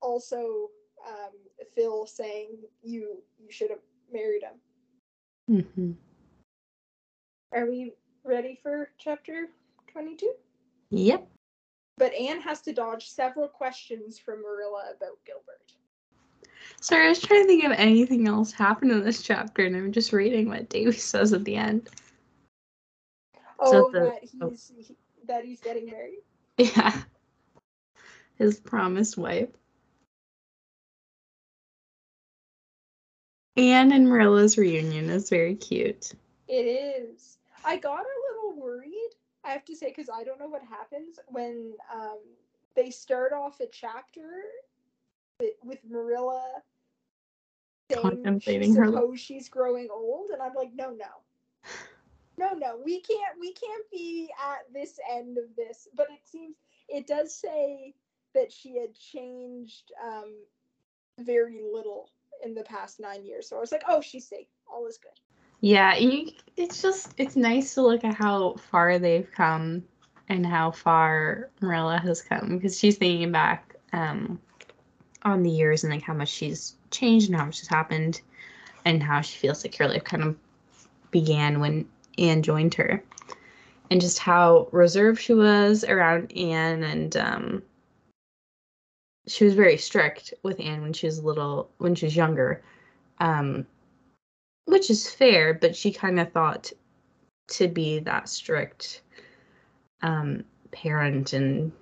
also 0.00 0.70
um, 1.06 1.30
Phil 1.74 2.06
saying 2.06 2.50
you 2.82 3.22
you 3.38 3.50
should 3.50 3.70
have 3.70 3.80
married 4.12 4.42
him. 4.42 5.64
Mm-hmm. 5.64 5.92
Are 7.52 7.66
we 7.66 7.92
ready 8.24 8.58
for 8.62 8.90
chapter 8.98 9.48
22? 9.92 10.32
Yep. 10.90 11.28
But 11.98 12.14
Anne 12.14 12.40
has 12.40 12.62
to 12.62 12.72
dodge 12.72 13.08
several 13.08 13.48
questions 13.48 14.18
from 14.18 14.42
Marilla 14.42 14.92
about 14.96 15.18
Gilbert. 15.26 15.72
Sorry, 16.80 17.06
I 17.06 17.08
was 17.10 17.20
trying 17.20 17.42
to 17.42 17.48
think 17.48 17.64
of 17.64 17.72
anything 17.72 18.26
else 18.26 18.52
happened 18.52 18.92
in 18.92 19.04
this 19.04 19.22
chapter, 19.22 19.64
and 19.64 19.76
I'm 19.76 19.92
just 19.92 20.12
reading 20.12 20.48
what 20.48 20.68
Davy 20.68 20.92
says 20.92 21.32
at 21.32 21.44
the 21.44 21.56
end. 21.56 21.90
Oh, 23.58 23.90
the- 23.90 24.00
that 24.00 24.20
oh. 24.40 24.50
he's 24.50 24.72
he, 24.76 24.96
that 25.26 25.44
he's 25.44 25.60
getting 25.60 25.86
married. 25.86 26.20
Yeah. 26.58 27.02
His 28.36 28.60
promised 28.60 29.16
wife. 29.16 29.48
Anne 33.56 33.92
and 33.92 34.06
Marilla's 34.08 34.56
reunion 34.56 35.10
is 35.10 35.28
very 35.28 35.54
cute. 35.54 36.12
It 36.48 36.64
is. 36.64 37.38
I 37.64 37.76
got 37.76 38.00
a 38.00 38.22
little 38.30 38.60
worried, 38.60 39.10
I 39.44 39.50
have 39.50 39.64
to 39.66 39.76
say, 39.76 39.88
because 39.88 40.08
I 40.08 40.24
don't 40.24 40.38
know 40.40 40.48
what 40.48 40.62
happens 40.62 41.18
when 41.28 41.72
um, 41.92 42.18
they 42.74 42.90
start 42.90 43.32
off 43.32 43.60
a 43.60 43.66
chapter 43.70 44.42
with, 45.38 45.54
with 45.62 45.78
Marilla 45.88 46.62
saying 47.90 48.02
Contemplating 48.02 48.72
she 48.72 48.78
her- 48.78 48.86
suppose 48.86 49.20
she's 49.20 49.48
growing 49.48 49.88
old, 49.92 50.30
and 50.30 50.40
I'm 50.40 50.54
like, 50.54 50.70
no, 50.74 50.90
no. 50.90 51.06
No, 52.38 52.54
no, 52.54 52.80
we 52.82 53.00
can't 53.02 53.38
we 53.38 53.52
can't 53.52 53.84
be 53.92 54.30
at 54.42 54.72
this 54.72 54.98
end 55.12 55.36
of 55.36 55.54
this. 55.54 55.86
But 55.94 56.06
it 56.10 56.20
seems 56.24 56.56
it 56.88 57.06
does 57.06 57.34
say 57.34 57.94
that 58.34 58.50
she 58.50 58.78
had 58.78 58.94
changed 58.94 59.92
um, 60.02 60.34
very 61.20 61.60
little 61.62 62.08
in 62.42 62.54
the 62.54 62.62
past 62.64 63.00
nine 63.00 63.24
years. 63.24 63.48
So 63.48 63.56
I 63.56 63.60
was 63.60 63.72
like, 63.72 63.82
oh, 63.88 64.00
she's 64.00 64.28
safe. 64.28 64.46
All 64.72 64.86
is 64.86 64.98
good. 64.98 65.10
Yeah, 65.60 65.94
you, 65.96 66.32
it's 66.56 66.82
just 66.82 67.14
it's 67.18 67.36
nice 67.36 67.74
to 67.74 67.82
look 67.82 68.04
at 68.04 68.14
how 68.14 68.54
far 68.54 68.98
they've 68.98 69.30
come 69.30 69.84
and 70.28 70.44
how 70.44 70.70
far 70.72 71.50
Marilla 71.60 71.98
has 71.98 72.20
come 72.20 72.56
because 72.56 72.78
she's 72.78 72.96
thinking 72.96 73.30
back 73.30 73.76
um 73.92 74.40
on 75.22 75.42
the 75.42 75.50
years 75.50 75.84
and 75.84 75.92
like 75.92 76.02
how 76.02 76.14
much 76.14 76.30
she's 76.30 76.74
changed 76.90 77.28
and 77.28 77.38
how 77.38 77.44
much 77.44 77.60
has 77.60 77.68
happened 77.68 78.20
and 78.84 79.02
how 79.02 79.20
she 79.20 79.38
feels 79.38 79.64
like 79.64 79.76
her 79.76 79.86
life 79.86 80.02
kind 80.02 80.24
of 80.24 80.36
began 81.12 81.60
when 81.60 81.86
Anne 82.18 82.42
joined 82.42 82.74
her 82.74 83.02
and 83.90 84.00
just 84.00 84.18
how 84.18 84.68
reserved 84.72 85.20
she 85.20 85.34
was 85.34 85.84
around 85.84 86.36
Anne 86.36 86.82
and 86.82 87.16
um 87.16 87.62
she 89.26 89.44
was 89.44 89.54
very 89.54 89.76
strict 89.76 90.34
with 90.42 90.60
Anne 90.60 90.82
when 90.82 90.92
she 90.92 91.06
was 91.06 91.22
little 91.22 91.70
when 91.78 91.94
she 91.94 92.06
was 92.06 92.16
younger. 92.16 92.62
Um 93.18 93.66
which 94.66 94.90
is 94.90 95.10
fair, 95.10 95.54
but 95.54 95.74
she 95.74 95.92
kind 95.92 96.20
of 96.20 96.32
thought 96.32 96.72
to 97.48 97.68
be 97.68 97.98
that 98.00 98.28
strict 98.28 99.02
um 100.02 100.44
parent 100.70 101.32
and 101.32 101.72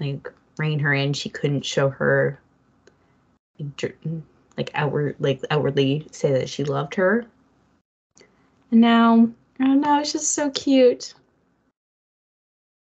like 0.00 0.32
rein 0.58 0.78
her 0.78 0.94
in 0.94 1.12
she 1.12 1.28
couldn't 1.28 1.64
show 1.64 1.88
her 1.90 2.40
like, 4.56 4.70
outward 4.74 5.16
like 5.18 5.40
outwardly 5.50 6.06
say 6.12 6.32
that 6.32 6.48
she 6.48 6.62
loved 6.64 6.94
her 6.94 7.26
and 8.70 8.80
now 8.80 9.28
i 9.60 9.64
don't 9.64 9.80
know 9.80 10.00
it's 10.00 10.12
just 10.12 10.32
so 10.32 10.50
cute 10.50 11.14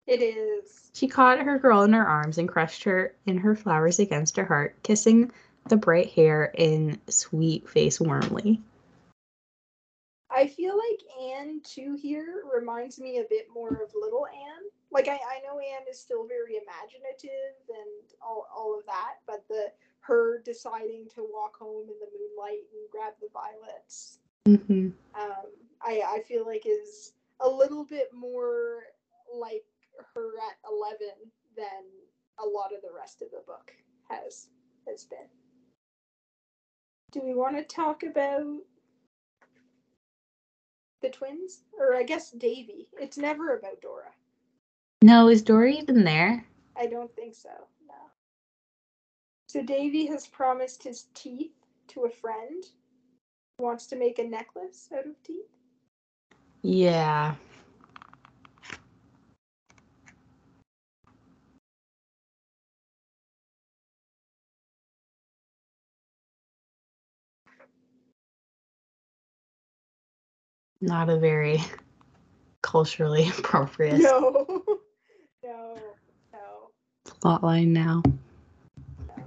It 0.05 0.21
is. 0.21 0.86
She 0.97 1.07
caught 1.07 1.39
her 1.39 1.59
girl 1.59 1.83
in 1.83 1.93
her 1.93 2.07
arms 2.07 2.39
and 2.39 2.49
crushed 2.49 2.83
her 2.83 3.13
in 3.27 3.37
her 3.37 3.55
flowers 3.55 3.99
against 3.99 4.35
her 4.35 4.45
heart 4.45 4.75
kissing 4.81 5.31
the 5.69 5.77
bright 5.77 6.09
hair 6.09 6.51
and 6.57 6.99
sweet 7.07 7.69
face 7.69 7.99
warmly 7.99 8.59
I 10.29 10.47
feel 10.47 10.77
like 10.77 11.01
Anne 11.39 11.61
too 11.63 11.97
here 11.99 12.43
reminds 12.53 12.99
me 12.99 13.19
a 13.19 13.25
bit 13.29 13.47
more 13.51 13.69
of 13.69 13.91
little 13.95 14.27
Anne. 14.27 14.69
Like 14.91 15.07
I, 15.07 15.13
I 15.13 15.39
know 15.43 15.57
Anne 15.57 15.87
is 15.89 15.99
still 15.99 16.27
very 16.27 16.57
imaginative 16.57 17.55
and 17.69 18.13
all, 18.21 18.45
all 18.55 18.77
of 18.77 18.85
that, 18.85 19.15
but 19.25 19.47
the 19.47 19.71
her 20.01 20.41
deciding 20.43 21.07
to 21.15 21.25
walk 21.33 21.57
home 21.57 21.87
in 21.89 21.95
the 21.99 22.07
moonlight 22.17 22.63
and 22.71 22.91
grab 22.91 23.13
the 23.21 23.29
violets, 23.33 24.19
mm-hmm. 24.45 24.89
um, 25.19 25.47
I, 25.81 26.01
I 26.05 26.21
feel 26.27 26.45
like 26.45 26.65
is 26.65 27.13
a 27.39 27.49
little 27.49 27.83
bit 27.83 28.09
more 28.13 28.83
like 29.33 29.65
her 30.13 30.31
at 30.49 30.57
eleven 30.69 31.31
than 31.55 31.83
a 32.39 32.45
lot 32.47 32.73
of 32.73 32.81
the 32.81 32.95
rest 32.95 33.21
of 33.21 33.29
the 33.31 33.43
book 33.45 33.71
has 34.09 34.47
has 34.87 35.05
been. 35.05 35.27
Do 37.11 37.21
we 37.23 37.33
want 37.33 37.57
to 37.57 37.63
talk 37.63 38.03
about 38.03 38.57
the 41.01 41.09
twins? 41.09 41.61
Or 41.79 41.95
I 41.95 42.03
guess 42.03 42.31
Davy. 42.31 42.87
It's 42.99 43.17
never 43.17 43.55
about 43.57 43.81
Dora. 43.81 44.11
no 45.03 45.27
is 45.29 45.41
dory 45.41 45.77
even 45.77 46.03
there 46.03 46.45
I 46.79 46.85
don't 46.87 47.13
think 47.15 47.33
so. 47.33 47.49
No. 47.87 47.95
So 49.49 49.63
Davy 49.63 50.05
has 50.07 50.27
promised 50.27 50.83
his 50.83 51.05
teeth 51.15 51.53
to 51.89 52.05
a 52.05 52.09
friend 52.09 52.63
wants 53.59 53.87
to 53.87 53.95
make 53.95 54.19
a 54.19 54.23
necklace 54.23 54.87
out 54.95 55.07
of 55.07 55.21
teeth. 55.23 55.49
yeah 56.61 57.33
not 70.81 71.09
a 71.09 71.17
very 71.17 71.61
culturally 72.61 73.29
appropriate 73.37 73.99
No. 73.99 74.47
no. 75.43 75.77
No. 76.33 76.69
plot 77.21 77.43
line 77.43 77.73
now. 77.73 78.03
No. 79.17 79.23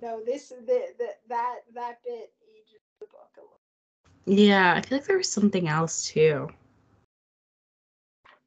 No. 0.00 0.20
This 0.24 0.48
the, 0.48 0.82
the 0.98 1.08
that 1.28 1.60
that 1.74 2.02
bit 2.04 2.32
ages 2.56 2.80
the 3.00 3.06
book 3.06 3.30
a 3.36 3.40
little. 3.40 4.42
Yeah, 4.44 4.74
I 4.74 4.80
feel 4.80 4.98
like 4.98 5.06
there 5.06 5.16
was 5.18 5.30
something 5.30 5.68
else 5.68 6.06
too. 6.06 6.48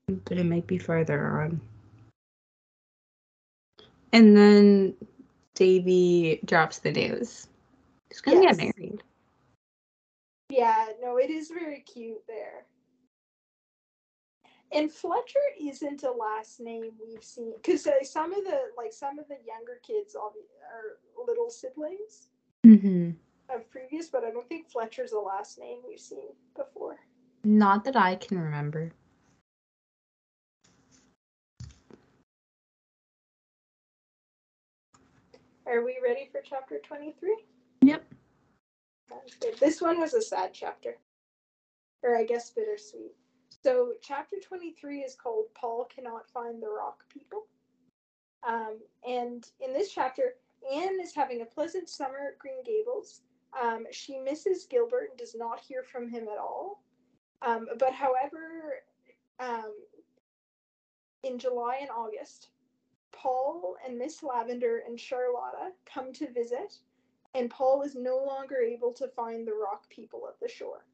But 0.08 0.38
it 0.38 0.46
might 0.46 0.66
be 0.68 0.78
farther 0.78 1.42
on. 1.42 1.60
And 4.14 4.38
then 4.38 4.96
Davy 5.56 6.40
drops 6.46 6.80
the 6.80 6.92
news. 6.92 7.48
He's 8.10 8.22
gonna 8.22 8.42
Yes. 8.42 8.56
get 8.58 8.78
married. 8.78 9.04
Yeah, 10.50 10.88
no, 11.02 11.18
it 11.18 11.30
is 11.30 11.50
very 11.50 11.82
cute 11.82 12.24
there. 12.28 12.66
And 14.72 14.92
Fletcher 14.92 15.40
isn't 15.62 16.04
a 16.04 16.12
last 16.12 16.60
name 16.60 16.92
we've 17.06 17.24
seen 17.24 17.54
because 17.56 17.88
uh, 17.88 18.04
some 18.04 18.34
of 18.34 18.44
the 18.44 18.60
like 18.78 18.92
some 18.92 19.18
of 19.18 19.28
the 19.28 19.38
younger 19.46 19.80
kids 19.86 20.14
all 20.14 20.34
are 20.74 21.26
little 21.26 21.50
siblings 21.50 22.28
mm-hmm. 22.66 23.12
of 23.54 23.70
previous, 23.70 24.10
but 24.10 24.26
I 24.26 24.32
don't 24.32 24.48
think 24.50 24.70
Fletcher's 24.70 25.14
a 25.14 25.20
last 25.20 25.58
name 25.58 25.80
we've 25.88 26.00
seen 26.00 26.30
before. 26.56 26.98
Not 27.46 27.86
that 27.86 27.96
I 27.96 28.16
can 28.16 28.40
remember. 28.40 28.92
Are 35.66 35.84
we 35.84 35.98
ready 36.04 36.30
for 36.32 36.42
chapter 36.44 36.80
23? 36.80 37.36
This 39.60 39.82
one 39.82 40.00
was 40.00 40.14
a 40.14 40.22
sad 40.22 40.52
chapter, 40.54 40.98
or 42.04 42.18
I 42.18 42.24
guess 42.24 42.50
bittersweet. 42.52 43.16
So, 43.64 43.94
chapter 44.02 44.38
23 44.42 45.02
is 45.02 45.16
called 45.16 45.46
Paul 45.54 45.88
Cannot 45.94 46.30
Find 46.30 46.62
the 46.62 46.70
Rock 46.70 47.04
People. 47.10 47.48
Um, 48.48 48.80
and 49.08 49.50
in 49.60 49.74
this 49.74 49.92
chapter, 49.92 50.36
Anne 50.72 51.00
is 51.02 51.14
having 51.14 51.42
a 51.42 51.46
pleasant 51.46 51.90
summer 51.90 52.30
at 52.32 52.40
Green 52.40 52.64
Gables. 52.64 53.22
Um, 53.60 53.86
she 53.92 54.20
misses 54.20 54.68
Gilbert 54.70 55.10
and 55.10 55.18
does 55.18 55.36
not 55.36 55.60
hear 55.60 55.84
from 55.84 56.10
him 56.10 56.24
at 56.24 56.38
all. 56.38 56.84
Um, 57.42 57.68
but, 57.80 57.94
however, 57.94 58.84
um, 59.40 59.74
in 61.24 61.40
July 61.40 61.80
and 61.82 61.90
August, 61.90 62.50
Paul 63.12 63.76
and 63.86 63.98
Miss 63.98 64.22
Lavender 64.22 64.84
and 64.88 65.00
Charlotta 65.00 65.72
come 65.92 66.14
to 66.14 66.32
visit 66.32 66.78
and 67.34 67.50
Paul 67.50 67.82
is 67.84 67.96
no 67.96 68.18
longer 68.18 68.58
able 68.58 68.94
to 68.94 69.08
find 69.10 69.48
the 69.48 69.54
rock 69.54 69.90
people 69.90 70.28
at 70.28 70.40
the 70.40 70.48
shore. 70.48 70.86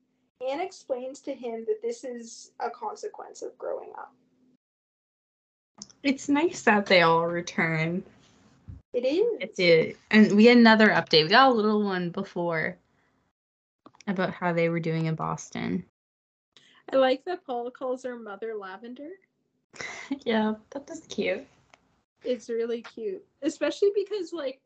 Anne 0.47 0.61
explains 0.61 1.21
to 1.21 1.33
him 1.33 1.63
that 1.67 1.81
this 1.81 2.03
is 2.03 2.51
a 2.59 2.69
consequence 2.69 3.41
of 3.41 3.57
growing 3.57 3.91
up. 3.97 4.13
It's 6.03 6.27
nice 6.27 6.61
that 6.63 6.85
they 6.85 7.01
all 7.01 7.25
return. 7.25 8.03
It 8.93 9.05
is. 9.05 9.25
It 9.39 9.55
did. 9.55 9.97
And 10.11 10.35
we 10.35 10.45
had 10.45 10.57
another 10.57 10.89
update. 10.89 11.23
We 11.23 11.29
got 11.29 11.49
a 11.49 11.53
little 11.53 11.83
one 11.83 12.09
before 12.09 12.77
about 14.07 14.33
how 14.33 14.53
they 14.53 14.69
were 14.69 14.79
doing 14.79 15.05
in 15.05 15.15
Boston. 15.15 15.85
I 16.91 16.97
like 16.97 17.23
that 17.25 17.45
Paul 17.45 17.71
calls 17.71 18.03
her 18.03 18.17
Mother 18.17 18.53
Lavender. 18.55 19.09
yeah, 20.25 20.53
that 20.71 20.87
was 20.89 21.01
cute. 21.07 21.47
It's 22.23 22.49
really 22.49 22.81
cute, 22.81 23.23
especially 23.41 23.91
because 23.95 24.31
like 24.31 24.61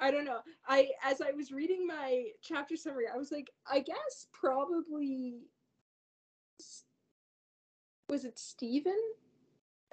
I 0.00 0.10
don't 0.10 0.24
know. 0.24 0.40
I 0.66 0.90
as 1.04 1.20
I 1.20 1.32
was 1.32 1.50
reading 1.52 1.86
my 1.86 2.26
chapter 2.42 2.76
summary, 2.76 3.06
I 3.12 3.16
was 3.16 3.32
like, 3.32 3.50
I 3.70 3.80
guess 3.80 4.26
probably 4.32 5.40
was 8.08 8.24
it 8.24 8.38
Stephen 8.38 8.98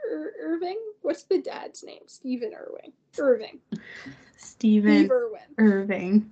Ir- 0.09 0.33
Irving? 0.39 0.79
What's 1.01 1.23
the 1.23 1.41
dad's 1.41 1.83
name? 1.83 2.03
Stephen 2.07 2.53
Irving. 2.53 2.93
Irving. 3.17 3.59
Stephen 4.37 5.09
Irwin. 5.11 5.41
Irving. 5.57 6.31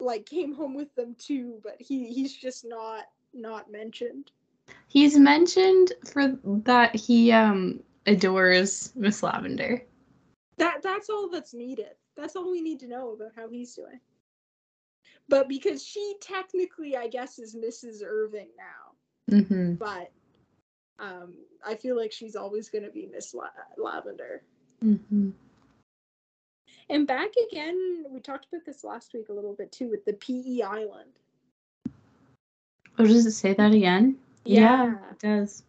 Like 0.00 0.26
came 0.26 0.54
home 0.54 0.74
with 0.74 0.94
them 0.94 1.14
too, 1.18 1.60
but 1.62 1.76
he 1.78 2.12
he's 2.12 2.34
just 2.34 2.64
not 2.64 3.04
not 3.32 3.70
mentioned. 3.70 4.30
He's 4.88 5.18
mentioned 5.18 5.92
for 6.12 6.36
that 6.64 6.94
he 6.96 7.30
um 7.30 7.80
adores 8.06 8.92
Miss 8.96 9.22
Lavender. 9.22 9.82
That 10.58 10.82
that's 10.82 11.08
all 11.08 11.28
that's 11.30 11.54
needed. 11.54 11.94
That's 12.16 12.36
all 12.36 12.50
we 12.50 12.60
need 12.62 12.80
to 12.80 12.88
know 12.88 13.12
about 13.12 13.32
how 13.36 13.48
he's 13.48 13.74
doing. 13.74 14.00
But 15.28 15.48
because 15.48 15.84
she 15.84 16.14
technically, 16.20 16.96
I 16.96 17.08
guess, 17.08 17.38
is 17.38 17.54
Mrs. 17.56 18.02
Irving 18.04 18.48
now, 18.56 18.92
Mm-hmm. 19.30 19.74
but 19.76 20.12
um, 20.98 21.32
I 21.66 21.74
feel 21.76 21.96
like 21.96 22.12
she's 22.12 22.36
always 22.36 22.68
going 22.68 22.84
to 22.84 22.90
be 22.90 23.08
Miss 23.10 23.32
La- 23.34 23.48
Lavender. 23.78 24.42
Mm-hmm. 24.84 25.30
And 26.90 27.06
back 27.06 27.30
again, 27.50 28.04
we 28.10 28.20
talked 28.20 28.46
about 28.52 28.66
this 28.66 28.84
last 28.84 29.14
week 29.14 29.30
a 29.30 29.32
little 29.32 29.54
bit 29.54 29.72
too 29.72 29.88
with 29.88 30.04
the 30.04 30.12
PE 30.12 30.60
Island. 30.60 31.10
Oh, 32.98 33.06
does 33.06 33.24
it 33.24 33.32
say 33.32 33.54
that 33.54 33.72
again? 33.72 34.18
Yeah. 34.44 34.96
it 35.10 35.18
does. 35.18 35.62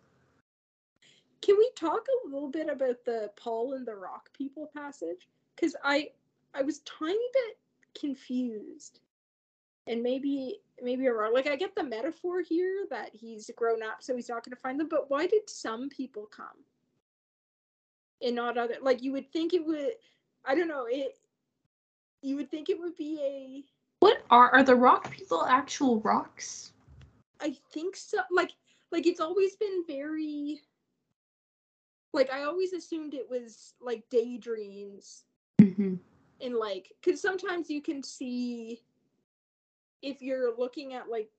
Can 1.42 1.56
we 1.58 1.70
talk 1.76 2.06
a 2.26 2.28
little 2.28 2.50
bit 2.50 2.68
about 2.70 3.06
the 3.06 3.32
Paul 3.38 3.74
and 3.74 3.88
the 3.88 3.96
Rock 3.96 4.30
People 4.34 4.70
passage? 4.76 5.30
Because 5.56 5.76
I 5.84 6.10
I 6.56 6.64
was 6.64 6.80
tiny 6.80 7.18
bit 7.34 7.58
confused, 8.00 9.00
and 9.88 10.02
maybe 10.02 10.60
maybe 10.82 11.08
I'm 11.08 11.18
wrong. 11.18 11.34
Like 11.34 11.48
I 11.48 11.56
get 11.56 11.76
the 11.76 11.84
metaphor 11.84 12.42
here 12.42 12.86
that 12.90 13.10
he's 13.14 13.50
grown 13.56 13.84
up, 13.84 14.02
so 14.02 14.16
he's 14.16 14.30
not 14.30 14.44
going 14.44 14.56
to 14.56 14.62
find 14.62 14.80
them. 14.80 14.88
But 14.90 15.10
why 15.10 15.28
did 15.28 15.50
some 15.50 15.90
people 15.90 16.28
come 16.36 16.64
and 18.22 18.36
not 18.36 18.58
other? 18.58 18.76
Like 18.82 19.04
you 19.04 19.12
would 19.12 19.32
think 19.32 19.54
it 19.54 19.66
would. 19.66 19.94
I 20.46 20.56
don't 20.56 20.68
know 20.68 20.88
it. 20.90 21.18
You 22.22 22.38
would 22.38 22.50
think 22.50 22.70
it 22.70 22.80
would 22.80 22.96
be 22.96 23.20
a. 23.22 23.64
What 24.00 24.24
are 24.30 24.52
are 24.52 24.64
the 24.64 24.76
rock 24.76 25.12
people 25.12 25.46
actual 25.46 26.00
rocks? 26.02 26.72
I 27.42 27.56
think 27.72 27.96
so. 27.96 28.20
Like 28.32 28.52
like 28.92 29.06
it's 29.08 29.22
always 29.22 29.56
been 29.56 29.84
very. 29.88 30.62
Like 32.14 32.32
I 32.32 32.44
always 32.44 32.72
assumed 32.72 33.14
it 33.14 33.30
was 33.30 33.74
like 33.82 34.04
daydreams 34.10 35.26
Mm-hmm. 35.62 35.96
And 36.42 36.56
like 36.56 36.92
because 37.04 37.22
sometimes 37.22 37.70
you 37.70 37.82
can 37.82 38.04
see 38.04 38.82
if 40.02 40.22
you're 40.22 40.56
looking 40.58 40.94
at 40.94 41.10
like 41.10 41.30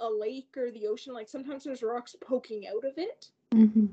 a 0.00 0.08
lake 0.08 0.54
or 0.56 0.70
the 0.70 0.86
ocean 0.86 1.12
like 1.12 1.28
sometimes 1.28 1.64
there's 1.64 1.82
rocks 1.82 2.16
poking 2.20 2.66
out 2.66 2.84
of 2.84 2.98
it 2.98 3.30
Mm-hmm. 3.54 3.86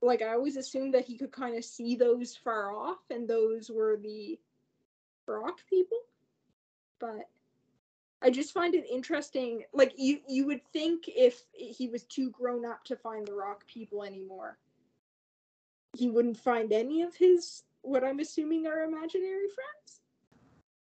like 0.00 0.22
i 0.22 0.32
always 0.32 0.56
assumed 0.56 0.94
that 0.94 1.04
he 1.04 1.16
could 1.16 1.32
kind 1.32 1.56
of 1.56 1.64
see 1.64 1.96
those 1.96 2.36
far 2.36 2.72
off 2.72 2.98
and 3.10 3.28
those 3.28 3.70
were 3.70 3.98
the 4.00 4.38
rock 5.26 5.58
people 5.68 5.98
but 7.00 7.28
i 8.22 8.30
just 8.30 8.52
find 8.54 8.74
it 8.76 8.84
interesting 8.90 9.64
like 9.72 9.92
you 9.96 10.20
you 10.28 10.46
would 10.46 10.64
think 10.72 11.04
if 11.08 11.42
he 11.52 11.88
was 11.88 12.04
too 12.04 12.30
grown 12.30 12.64
up 12.64 12.84
to 12.84 12.94
find 12.94 13.26
the 13.26 13.34
rock 13.34 13.66
people 13.66 14.04
anymore 14.04 14.56
he 15.96 16.08
wouldn't 16.08 16.38
find 16.38 16.72
any 16.72 17.02
of 17.02 17.16
his 17.16 17.64
what 17.86 18.04
i'm 18.04 18.20
assuming 18.20 18.66
are 18.66 18.82
imaginary 18.82 19.48
friends 19.54 20.00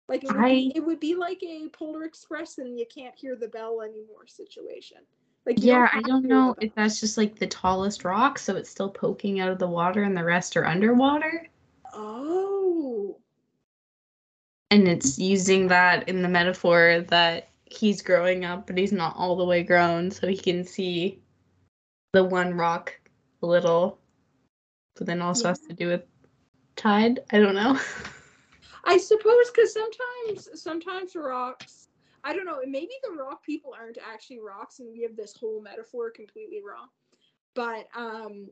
like 0.10 0.24
it 0.24 0.36
would, 0.36 0.44
be, 0.44 0.72
it 0.76 0.80
would 0.86 1.00
be 1.00 1.16
like 1.16 1.42
a 1.44 1.70
polar 1.70 2.04
express 2.04 2.58
and 2.58 2.78
you 2.78 2.86
can't 2.94 3.16
hear 3.18 3.36
the 3.36 3.48
bell 3.48 3.82
anymore 3.82 4.28
situation 4.28 4.98
like 5.46 5.58
Yeah, 5.60 5.90
I 5.92 6.02
don't 6.02 6.26
know 6.26 6.56
if 6.62 6.74
that's 6.76 7.00
just 7.00 7.18
like 7.18 7.38
the 7.38 7.48
tallest 7.48 8.06
rock, 8.06 8.40
so 8.40 8.56
it's 8.56 8.70
still 8.70 8.90
poking 8.90 9.40
out 9.40 9.50
of 9.50 9.60
the 9.60 9.68
water 9.68 10.04
and 10.04 10.16
the 10.16 10.24
rest 10.24 10.56
are 10.56 10.66
underwater. 10.66 11.48
oh 11.94 13.18
And 14.72 14.88
it's 14.88 15.20
using 15.20 15.68
that 15.68 16.08
in 16.08 16.22
the 16.22 16.30
metaphor 16.30 17.06
that 17.10 17.50
he's 17.66 18.02
growing 18.02 18.46
up, 18.46 18.68
but 18.68 18.78
he's 18.78 18.92
not 18.92 19.16
all 19.18 19.36
the 19.36 19.46
way 19.46 19.64
grown, 19.64 20.12
so 20.12 20.28
he 20.28 20.38
can 20.38 20.64
see 20.64 21.20
the 22.14 22.24
one 22.24 22.54
rock 22.54 22.98
a 23.42 23.46
little. 23.46 24.00
But 24.96 25.08
then 25.08 25.22
also 25.22 25.50
has 25.50 25.60
to 25.62 25.74
do 25.74 25.88
with 25.88 26.04
tide. 26.76 27.20
I 27.32 27.40
don't 27.40 27.56
know. 27.56 27.80
I 28.86 28.98
suppose 28.98 29.50
because 29.52 29.74
sometimes 29.74 30.62
sometimes 30.62 31.16
rocks 31.16 31.88
I 32.24 32.34
don't 32.34 32.46
know, 32.46 32.60
maybe 32.66 32.94
the 33.04 33.12
rock 33.12 33.44
people 33.44 33.74
aren't 33.78 33.98
actually 33.98 34.40
rocks 34.40 34.80
and 34.80 34.90
we 34.92 35.02
have 35.02 35.16
this 35.16 35.36
whole 35.38 35.62
metaphor 35.62 36.10
completely 36.12 36.62
wrong. 36.66 36.88
But 37.56 37.88
um 37.96 38.50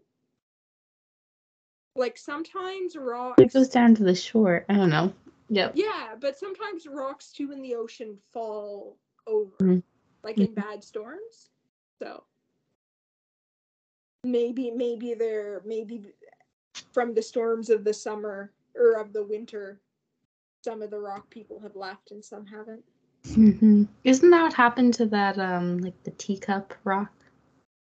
like 1.95 2.17
sometimes 2.17 2.95
rocks 2.95 3.41
It 3.41 3.53
goes 3.53 3.69
down 3.69 3.95
to 3.95 4.03
the 4.03 4.15
shore. 4.15 4.65
I 4.69 4.75
don't 4.75 4.89
know. 4.89 5.13
Yep. 5.49 5.73
Yeah, 5.75 6.15
but 6.19 6.37
sometimes 6.37 6.87
rocks 6.87 7.31
too 7.31 7.51
in 7.51 7.61
the 7.61 7.75
ocean 7.75 8.17
fall 8.31 8.97
over. 9.27 9.51
Mhm. 9.61 9.83
Like 10.23 10.37
in 10.37 10.53
bad 10.53 10.83
storms. 10.83 11.49
So 12.01 12.23
maybe 14.23 14.71
maybe 14.71 15.13
they're 15.13 15.61
maybe 15.65 16.03
from 16.93 17.13
the 17.13 17.21
storms 17.21 17.69
of 17.69 17.83
the 17.83 17.93
summer 17.93 18.51
or 18.75 18.93
of 18.99 19.13
the 19.13 19.23
winter 19.23 19.79
some 20.63 20.81
of 20.81 20.91
the 20.91 20.99
rock 20.99 21.29
people 21.29 21.59
have 21.59 21.75
left 21.75 22.11
and 22.11 22.23
some 22.23 22.45
haven't. 22.45 22.83
hmm 23.33 23.83
Isn't 24.03 24.29
that 24.31 24.43
what 24.43 24.53
happened 24.53 24.93
to 24.95 25.05
that 25.07 25.37
um 25.39 25.79
like 25.79 26.01
the 26.03 26.11
teacup 26.11 26.73
rock? 26.83 27.11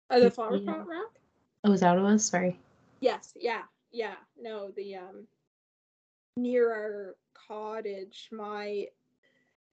Oh, 0.10 0.20
the 0.20 0.30
Yeah. 0.30 0.36
pot 0.36 0.88
rock? 0.88 1.20
Oh, 1.64 1.72
is 1.72 1.82
that 1.82 1.92
what 1.92 2.00
it 2.00 2.04
was? 2.04 2.26
Sorry. 2.26 2.60
Yes, 3.00 3.34
yeah, 3.36 3.64
yeah. 3.92 4.16
No, 4.40 4.72
the 4.76 4.96
um 4.96 5.28
near 6.38 6.72
our 6.72 7.16
cottage, 7.34 8.30
my 8.32 8.88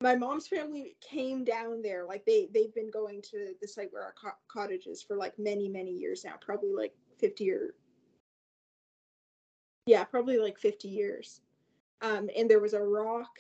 my 0.03 0.15
mom's 0.15 0.47
family 0.49 0.97
came 1.01 1.45
down 1.45 1.83
there. 1.83 2.05
Like 2.05 2.25
they 2.25 2.49
they've 2.53 2.75
been 2.75 2.91
going 2.91 3.23
to 3.23 3.55
the 3.61 3.69
site 3.69 3.93
where 3.93 4.03
our 4.03 4.15
co- 4.21 4.37
cottage 4.49 4.87
is 4.87 5.03
for 5.03 5.17
like 5.17 5.39
many 5.39 5.69
many 5.69 5.93
years 5.93 6.25
now, 6.25 6.35
probably 6.41 6.73
like 6.73 6.95
50 7.19 7.51
or 7.51 7.75
yeah, 9.87 10.05
probably 10.05 10.39
like 10.39 10.59
50 10.59 10.89
years. 10.89 11.41
Um 12.03 12.29
and 12.37 12.51
there 12.51 12.61
was 12.61 12.75
a 12.75 12.83
rock 12.83 13.39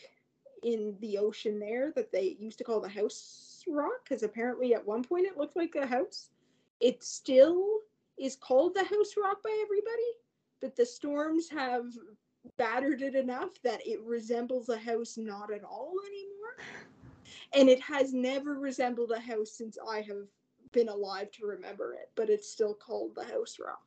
in 0.62 0.96
the 1.00 1.18
ocean 1.18 1.58
there 1.58 1.92
that 1.92 2.10
they 2.10 2.36
used 2.40 2.58
to 2.58 2.64
call 2.64 2.80
the 2.80 2.88
house 2.88 3.62
rock 3.68 4.04
because 4.04 4.22
apparently 4.22 4.74
at 4.74 4.86
one 4.86 5.02
point 5.02 5.26
it 5.26 5.36
looked 5.36 5.56
like 5.56 5.74
a 5.74 5.86
house. 5.86 6.30
It 6.80 7.02
still 7.02 7.80
is 8.18 8.36
called 8.36 8.74
the 8.74 8.84
house 8.84 9.14
rock 9.16 9.42
by 9.42 9.60
everybody, 9.62 10.10
but 10.60 10.76
the 10.76 10.86
storms 10.86 11.48
have 11.50 11.84
battered 12.56 13.02
it 13.02 13.14
enough 13.14 13.50
that 13.62 13.86
it 13.86 14.00
resembles 14.02 14.68
a 14.68 14.78
house 14.78 15.16
not 15.16 15.52
at 15.52 15.64
all 15.64 15.94
anymore. 16.06 16.56
And 17.52 17.68
it 17.68 17.80
has 17.80 18.14
never 18.14 18.54
resembled 18.54 19.10
a 19.10 19.20
house 19.20 19.50
since 19.50 19.78
I 19.88 20.00
have 20.02 20.26
been 20.72 20.88
alive 20.88 21.30
to 21.32 21.46
remember 21.46 21.94
it, 21.94 22.10
but 22.14 22.30
it's 22.30 22.48
still 22.48 22.74
called 22.74 23.14
the 23.14 23.24
house 23.24 23.58
rock. 23.64 23.85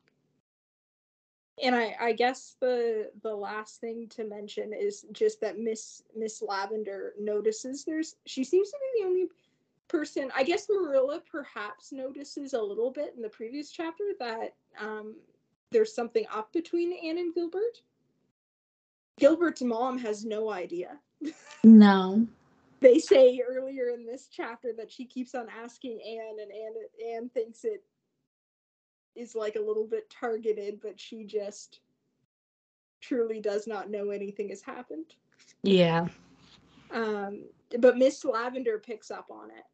And 1.62 1.74
I, 1.74 1.94
I 2.00 2.12
guess 2.12 2.56
the 2.60 3.10
the 3.22 3.34
last 3.34 3.80
thing 3.80 4.06
to 4.10 4.24
mention 4.24 4.72
is 4.72 5.04
just 5.12 5.40
that 5.40 5.58
Miss 5.58 6.02
Miss 6.16 6.42
Lavender 6.42 7.12
notices 7.18 7.84
there's 7.84 8.16
she 8.26 8.44
seems 8.44 8.70
to 8.70 8.76
be 8.94 9.02
the 9.02 9.08
only 9.08 9.28
person 9.90 10.30
i 10.36 10.44
guess 10.44 10.68
marilla 10.70 11.20
perhaps 11.30 11.90
notices 11.92 12.54
a 12.54 12.62
little 12.62 12.92
bit 12.92 13.12
in 13.16 13.22
the 13.22 13.28
previous 13.28 13.70
chapter 13.72 14.04
that 14.20 14.54
um, 14.80 15.16
there's 15.72 15.92
something 15.94 16.24
up 16.32 16.52
between 16.52 16.92
anne 17.04 17.18
and 17.18 17.34
gilbert 17.34 17.82
gilbert's 19.18 19.62
mom 19.62 19.98
has 19.98 20.24
no 20.24 20.50
idea 20.50 20.96
No. 21.64 22.26
they 22.80 23.00
say 23.00 23.42
earlier 23.46 23.90
in 23.90 24.06
this 24.06 24.28
chapter 24.30 24.72
that 24.76 24.92
she 24.92 25.04
keeps 25.04 25.34
on 25.34 25.48
asking 25.62 26.00
anne 26.02 26.36
and 26.40 26.52
anne, 26.52 27.14
anne 27.16 27.28
thinks 27.30 27.64
it 27.64 27.82
is 29.16 29.34
like 29.34 29.56
a 29.56 29.60
little 29.60 29.86
bit 29.86 30.08
targeted 30.10 30.80
but 30.80 30.98
she 30.98 31.24
just 31.24 31.80
truly 33.00 33.40
does 33.40 33.66
not 33.66 33.90
know 33.90 34.10
anything 34.10 34.50
has 34.50 34.62
happened. 34.62 35.14
Yeah. 35.62 36.06
Um, 36.92 37.44
but 37.78 37.96
Miss 37.96 38.24
Lavender 38.24 38.78
picks 38.78 39.10
up 39.10 39.26
on 39.30 39.50
it. 39.50 39.64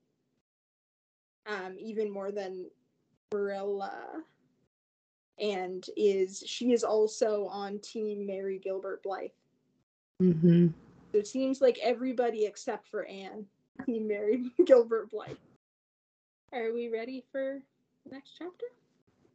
Um, 1.51 1.77
even 1.79 2.11
more 2.11 2.31
than 2.31 2.67
Marilla. 3.33 4.23
And 5.39 5.85
is 5.97 6.43
she 6.47 6.73
is 6.73 6.83
also 6.83 7.47
on 7.47 7.79
team 7.81 8.27
marry 8.27 8.59
Gilbert 8.59 9.03
Blythe. 9.03 9.31
Mm-hmm. 10.23 10.69
So 11.13 11.19
it 11.19 11.27
seems 11.27 11.61
like 11.61 11.79
everybody 11.83 12.47
except 12.47 12.89
for 12.89 13.07
Anne, 13.07 13.45
team 13.87 14.09
marry 14.09 14.51
Gilbert 14.65 15.11
Blythe. 15.11 15.37
Are 16.53 16.73
we 16.73 16.89
ready 16.89 17.23
for 17.31 17.61
the 18.05 18.11
next 18.11 18.33
chapter? 18.39 18.67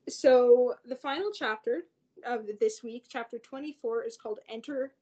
So 0.10 0.76
the 0.86 0.96
final 0.96 1.32
chapter 1.34 1.84
of 2.26 2.46
this 2.60 2.84
week, 2.84 3.06
chapter 3.08 3.38
24, 3.38 4.04
is 4.04 4.18
called 4.18 4.40
Enter. 4.50 4.94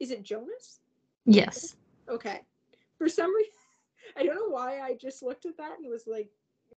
Is 0.00 0.10
it 0.10 0.22
Jonas? 0.22 0.80
Yes. 1.24 1.76
Okay. 2.08 2.40
For 2.98 3.08
some 3.08 3.34
reason, 3.34 3.52
I 4.16 4.24
don't 4.24 4.36
know 4.36 4.48
why 4.48 4.80
I 4.80 4.94
just 4.94 5.22
looked 5.22 5.46
at 5.46 5.56
that 5.58 5.78
and 5.78 5.88
was 5.88 6.06
like, 6.06 6.28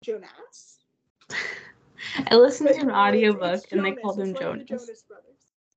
Jonas? 0.01 0.79
I 2.31 2.35
listened 2.35 2.69
But 2.69 2.75
to 2.75 2.81
an 2.81 2.91
audiobook 2.91 3.63
and 3.71 3.85
they 3.85 3.91
called 3.93 4.19
him 4.19 4.35
Jonas. 4.35 4.67
Jonas. 4.67 5.03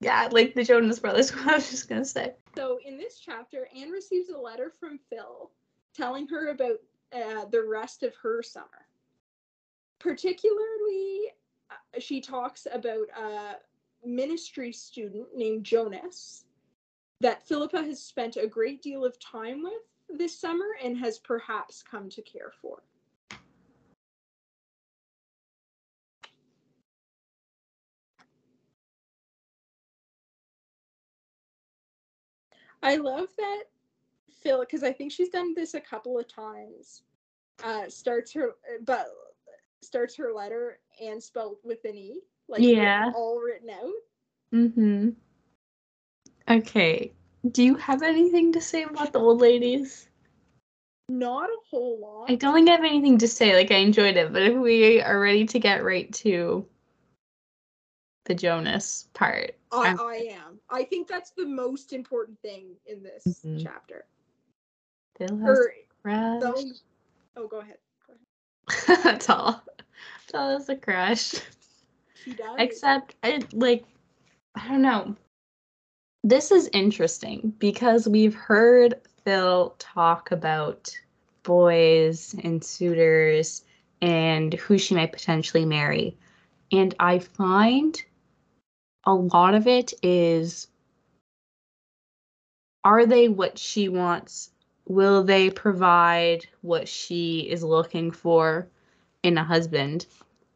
Yeah, 0.00 0.28
like 0.32 0.54
the 0.54 0.64
Jonas 0.64 0.98
Brothers. 0.98 1.30
What 1.34 1.48
I 1.48 1.54
was 1.54 1.70
just 1.70 1.88
gonna 1.88 2.04
say. 2.04 2.34
So 2.56 2.78
in 2.84 2.98
this 2.98 3.18
chapter, 3.18 3.68
Anne 3.76 3.90
receives 3.90 4.28
a 4.28 4.38
letter 4.38 4.72
from 4.78 4.98
Phil 5.10 5.50
telling 5.94 6.26
her 6.28 6.48
about 6.48 6.78
uh, 7.12 7.44
the 7.50 7.62
rest 7.62 8.02
of 8.02 8.14
her 8.16 8.42
summer. 8.42 8.86
Particularly, 10.00 11.32
she 11.98 12.20
talks 12.20 12.66
about 12.72 13.06
a 13.18 13.56
ministry 14.04 14.72
student 14.72 15.28
named 15.34 15.64
Jonas 15.64 16.44
that 17.20 17.46
Philippa 17.46 17.82
has 17.82 18.02
spent 18.02 18.36
a 18.36 18.46
great 18.46 18.82
deal 18.82 19.04
of 19.04 19.18
time 19.20 19.62
with 19.62 20.18
this 20.18 20.38
summer 20.38 20.66
and 20.82 20.96
has 20.98 21.18
perhaps 21.18 21.82
come 21.82 22.08
to 22.10 22.22
care 22.22 22.52
for. 22.60 22.82
I 32.82 32.96
love 32.96 33.28
that 33.38 33.64
Phil 34.42 34.60
because 34.60 34.82
I 34.82 34.92
think 34.92 35.12
she's 35.12 35.28
done 35.28 35.54
this 35.54 35.74
a 35.74 35.80
couple 35.80 36.18
of 36.18 36.26
times. 36.26 37.02
Uh, 37.62 37.88
starts 37.88 38.32
her 38.32 38.56
but 38.84 39.06
starts 39.82 40.16
her 40.16 40.32
letter 40.32 40.78
and 41.00 41.22
spelled 41.22 41.58
with 41.64 41.84
an 41.84 41.96
e, 41.96 42.20
like 42.48 42.62
Yeah. 42.62 43.10
all 43.14 43.40
written 43.40 43.70
out. 43.70 43.92
Mm-hmm. 44.54 45.10
Okay. 46.48 47.12
Do 47.50 47.62
you 47.62 47.74
have 47.76 48.02
anything 48.02 48.52
to 48.52 48.60
say 48.60 48.84
about 48.84 49.12
the 49.12 49.18
old 49.18 49.40
ladies? 49.40 50.08
Not 51.08 51.50
a 51.50 51.56
whole 51.68 51.98
lot. 52.00 52.30
I 52.30 52.36
don't 52.36 52.54
think 52.54 52.68
I 52.68 52.72
have 52.72 52.84
anything 52.84 53.18
to 53.18 53.28
say. 53.28 53.54
Like 53.54 53.70
I 53.70 53.76
enjoyed 53.76 54.16
it, 54.16 54.32
but 54.32 54.42
if 54.42 54.54
we 54.56 55.00
are 55.02 55.20
ready 55.20 55.44
to 55.46 55.58
get 55.58 55.84
right 55.84 56.12
to 56.14 56.64
the 58.24 58.34
Jonas 58.34 59.08
part, 59.12 59.56
I, 59.72 59.88
I'm- 59.88 60.00
I 60.00 60.14
am. 60.30 60.60
I 60.70 60.84
think 60.84 61.08
that's 61.08 61.30
the 61.30 61.44
most 61.44 61.92
important 61.92 62.40
thing 62.40 62.76
in 62.86 63.02
this 63.02 63.24
Mhm. 63.44 63.62
chapter. 63.62 64.06
Phil 65.18 65.36
has 65.38 65.58
Or 65.58 65.72
oh, 67.36 67.48
go 67.48 67.58
ahead. 67.58 67.78
Go 68.06 68.14
ahead. 68.14 69.02
That's 69.04 69.28
all. 69.28 69.62
Oh, 70.34 70.48
Phil 70.48 70.58
has 70.58 70.68
a 70.68 70.76
crush. 70.76 71.34
She 72.24 72.32
does. 72.32 72.54
Except, 72.58 73.14
I 73.22 73.40
like, 73.52 73.84
I 74.54 74.68
don't 74.68 74.82
know. 74.82 75.16
This 76.24 76.52
is 76.52 76.70
interesting 76.72 77.52
because 77.58 78.08
we've 78.08 78.34
heard 78.34 78.94
Phil 79.24 79.74
talk 79.78 80.30
about 80.30 80.90
boys 81.42 82.34
and 82.42 82.62
suitors 82.62 83.64
and 84.00 84.54
who 84.54 84.78
she 84.78 84.94
might 84.94 85.12
potentially 85.12 85.64
marry. 85.64 86.16
And 86.70 86.94
I 86.98 87.18
find 87.18 88.00
a 89.04 89.12
lot 89.14 89.54
of 89.54 89.66
it 89.66 89.92
is 90.02 90.68
are 92.84 93.06
they 93.06 93.28
what 93.28 93.58
she 93.58 93.88
wants? 93.88 94.50
Will 94.86 95.22
they 95.22 95.50
provide 95.50 96.46
what 96.62 96.88
she 96.88 97.40
is 97.50 97.62
looking 97.62 98.10
for 98.10 98.68
in 99.22 99.38
a 99.38 99.44
husband? 99.44 100.06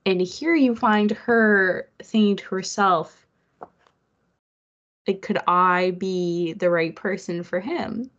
And 0.04 0.20
here 0.20 0.54
you 0.54 0.74
find 0.74 1.10
her 1.12 1.88
thinking 2.02 2.36
to 2.36 2.46
herself, 2.54 3.26
like, 5.06 5.22
could 5.22 5.38
I 5.46 5.92
be 5.92 6.52
the 6.54 6.70
right 6.70 6.94
person 6.94 7.42
for 7.42 7.60
him 7.60 8.10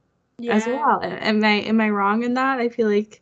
as 0.49 0.67
well? 0.67 0.99
Am 1.03 1.43
I 1.43 1.61
am 1.61 1.81
I 1.81 1.89
wrong 1.89 2.23
in 2.23 2.33
that? 2.35 2.59
I 2.59 2.69
feel 2.69 2.87
like 2.87 3.21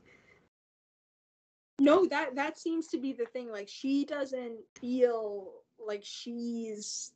No, 1.79 2.05
that 2.07 2.35
that 2.35 2.57
seems 2.57 2.88
to 2.88 2.97
be 2.97 3.13
the 3.13 3.25
thing. 3.25 3.51
Like 3.51 3.67
she 3.67 4.05
doesn't 4.05 4.59
feel 4.79 5.51
like 5.85 6.01
she's 6.03 7.13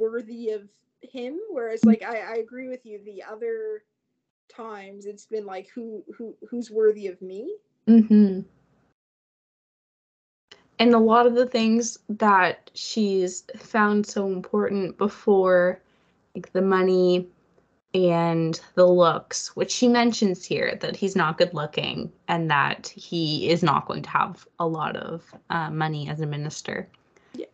worthy 0.00 0.50
of 0.50 0.68
him. 1.02 1.38
Whereas 1.50 1.84
like 1.84 2.02
I, 2.02 2.18
I 2.20 2.34
agree 2.36 2.68
with 2.68 2.84
you. 2.86 3.02
The 3.04 3.22
other 3.22 3.84
times 4.48 5.06
it's 5.06 5.26
been 5.26 5.46
like 5.46 5.68
who 5.74 6.04
who 6.16 6.36
who's 6.48 6.70
worthy 6.70 7.08
of 7.08 7.20
me. 7.22 7.56
hmm 7.86 8.40
And 10.82 10.94
a 10.94 10.98
lot 10.98 11.28
of 11.28 11.34
the 11.36 11.46
things 11.46 11.96
that 12.08 12.68
she's 12.74 13.44
found 13.56 14.04
so 14.04 14.26
important 14.26 14.98
before, 14.98 15.80
like 16.34 16.52
the 16.52 16.60
money 16.60 17.28
and 17.94 18.60
the 18.74 18.88
looks, 18.88 19.54
which 19.54 19.70
she 19.70 19.86
mentions 19.86 20.44
here 20.44 20.76
that 20.80 20.96
he's 20.96 21.14
not 21.14 21.38
good 21.38 21.54
looking 21.54 22.10
and 22.26 22.50
that 22.50 22.88
he 22.88 23.48
is 23.48 23.62
not 23.62 23.86
going 23.86 24.02
to 24.02 24.10
have 24.10 24.44
a 24.58 24.66
lot 24.66 24.96
of 24.96 25.32
uh, 25.50 25.70
money 25.70 26.08
as 26.08 26.20
a 26.20 26.26
minister. 26.26 26.88
Yeah. 27.36 27.46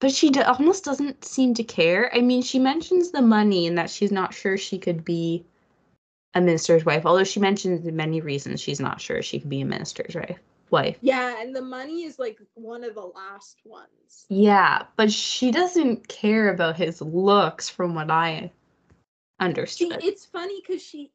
But 0.00 0.12
she 0.12 0.30
d- 0.30 0.40
almost 0.40 0.86
doesn't 0.86 1.26
seem 1.26 1.52
to 1.52 1.62
care. 1.62 2.10
I 2.16 2.22
mean, 2.22 2.40
she 2.40 2.58
mentions 2.58 3.10
the 3.10 3.20
money 3.20 3.66
and 3.66 3.76
that 3.76 3.90
she's 3.90 4.10
not 4.10 4.32
sure 4.32 4.56
she 4.56 4.78
could 4.78 5.04
be 5.04 5.44
a 6.32 6.40
minister's 6.40 6.86
wife, 6.86 7.04
although 7.04 7.24
she 7.24 7.40
mentions 7.40 7.84
many 7.84 8.22
reasons 8.22 8.62
she's 8.62 8.80
not 8.80 9.02
sure 9.02 9.20
she 9.20 9.38
could 9.38 9.50
be 9.50 9.60
a 9.60 9.66
minister's 9.66 10.14
wife. 10.14 10.40
Wife. 10.70 10.98
Yeah, 11.00 11.40
and 11.40 11.54
the 11.54 11.62
money 11.62 12.04
is 12.04 12.18
like 12.18 12.38
one 12.54 12.84
of 12.84 12.94
the 12.94 13.00
last 13.00 13.58
ones. 13.64 14.26
Yeah, 14.28 14.84
but 14.96 15.10
she 15.12 15.50
doesn't 15.50 16.08
care 16.08 16.52
about 16.52 16.76
his 16.76 17.00
looks 17.00 17.68
from 17.68 17.94
what 17.94 18.10
I 18.10 18.40
See, 18.40 18.50
understood. 19.40 20.00
it's 20.02 20.26
funny 20.26 20.60
because 20.60 20.82
she 20.82 21.12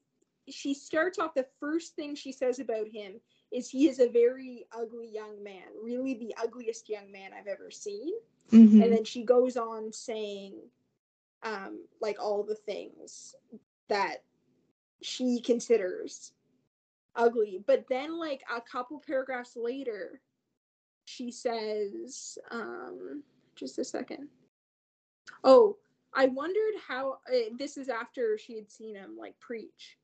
she 0.50 0.74
starts 0.74 1.20
off 1.20 1.34
the 1.36 1.46
first 1.60 1.96
thing 1.96 2.16
she 2.16 2.32
says 2.32 2.60
about 2.60 2.88
him 2.88 3.14
is 3.52 3.70
he 3.70 3.88
is 3.88 4.00
a 4.00 4.10
very 4.10 4.66
ugly 4.78 5.08
young 5.12 5.42
man, 5.44 5.64
really 5.82 6.16
the 6.16 6.36
ugliest 6.42 6.90
young 6.90 7.12
man 7.12 7.32
I've 7.34 7.48
ever 7.48 7.72
seen. 7.72 8.10
Mhm. 8.52 8.84
and 8.84 8.92
then 8.92 9.06
she 9.06 9.24
goes 9.24 9.56
on 9.58 9.92
saying 9.92 10.54
um 11.44 11.86
like 12.02 12.18
all 12.22 12.44
the 12.44 12.56
things 12.56 13.36
that 13.88 14.24
she 15.02 15.40
considers 15.42 16.34
ugly 17.16 17.64
but 17.68 17.86
then 17.90 18.18
like 18.18 18.42
a 18.56 18.62
couple 18.62 19.02
paragraphs 19.06 19.56
later 19.56 20.22
she 21.06 21.32
says 21.32 22.38
um 22.52 23.24
just 23.56 23.78
a 23.78 23.84
second. 23.84 24.28
Oh 25.44 25.78
i 26.16 26.28
wondered 26.28 26.74
how 26.88 27.18
uh, 27.28 27.50
this 27.58 27.78
is 27.78 27.90
after 27.90 28.38
she 28.38 28.56
had 28.56 28.72
seen 28.72 28.96
him 28.96 29.18
like 29.18 29.40
preach. 29.40 29.98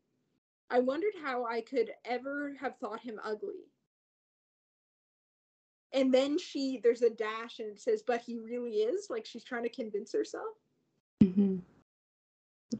I 0.70 0.80
wondered 0.80 1.14
how 1.24 1.46
i 1.46 1.62
could 1.62 1.92
ever 2.06 2.56
have 2.60 2.78
thought 2.78 3.00
him 3.00 3.20
ugly. 3.24 3.72
And 5.92 6.14
then 6.14 6.38
she 6.38 6.80
there's 6.84 7.02
a 7.02 7.10
dash 7.10 7.60
and 7.60 7.70
it 7.70 7.82
says 7.82 8.04
but 8.06 8.22
he 8.22 8.38
really 8.38 8.78
is? 8.78 9.08
Like 9.10 9.26
she's 9.26 9.44
trying 9.44 9.64
to 9.64 9.70
convince 9.70 10.14
herself? 10.14 10.56
Mm-hmm. 11.24 11.58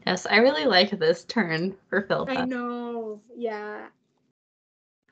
Yes, 0.06 0.24
I 0.26 0.36
really 0.36 0.66
like 0.66 0.90
this 0.90 1.24
turn 1.24 1.76
for 1.88 2.02
Phil 2.02 2.26
i 2.28 2.44
know 2.44 3.20
yeah 3.36 3.86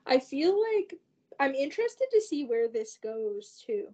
i 0.08 0.18
feel 0.18 0.58
like 0.74 0.94
i'm 1.40 1.54
interested 1.54 2.06
to 2.10 2.20
see 2.20 2.44
where 2.44 2.68
this 2.68 2.98
goes 3.02 3.62
too 3.66 3.86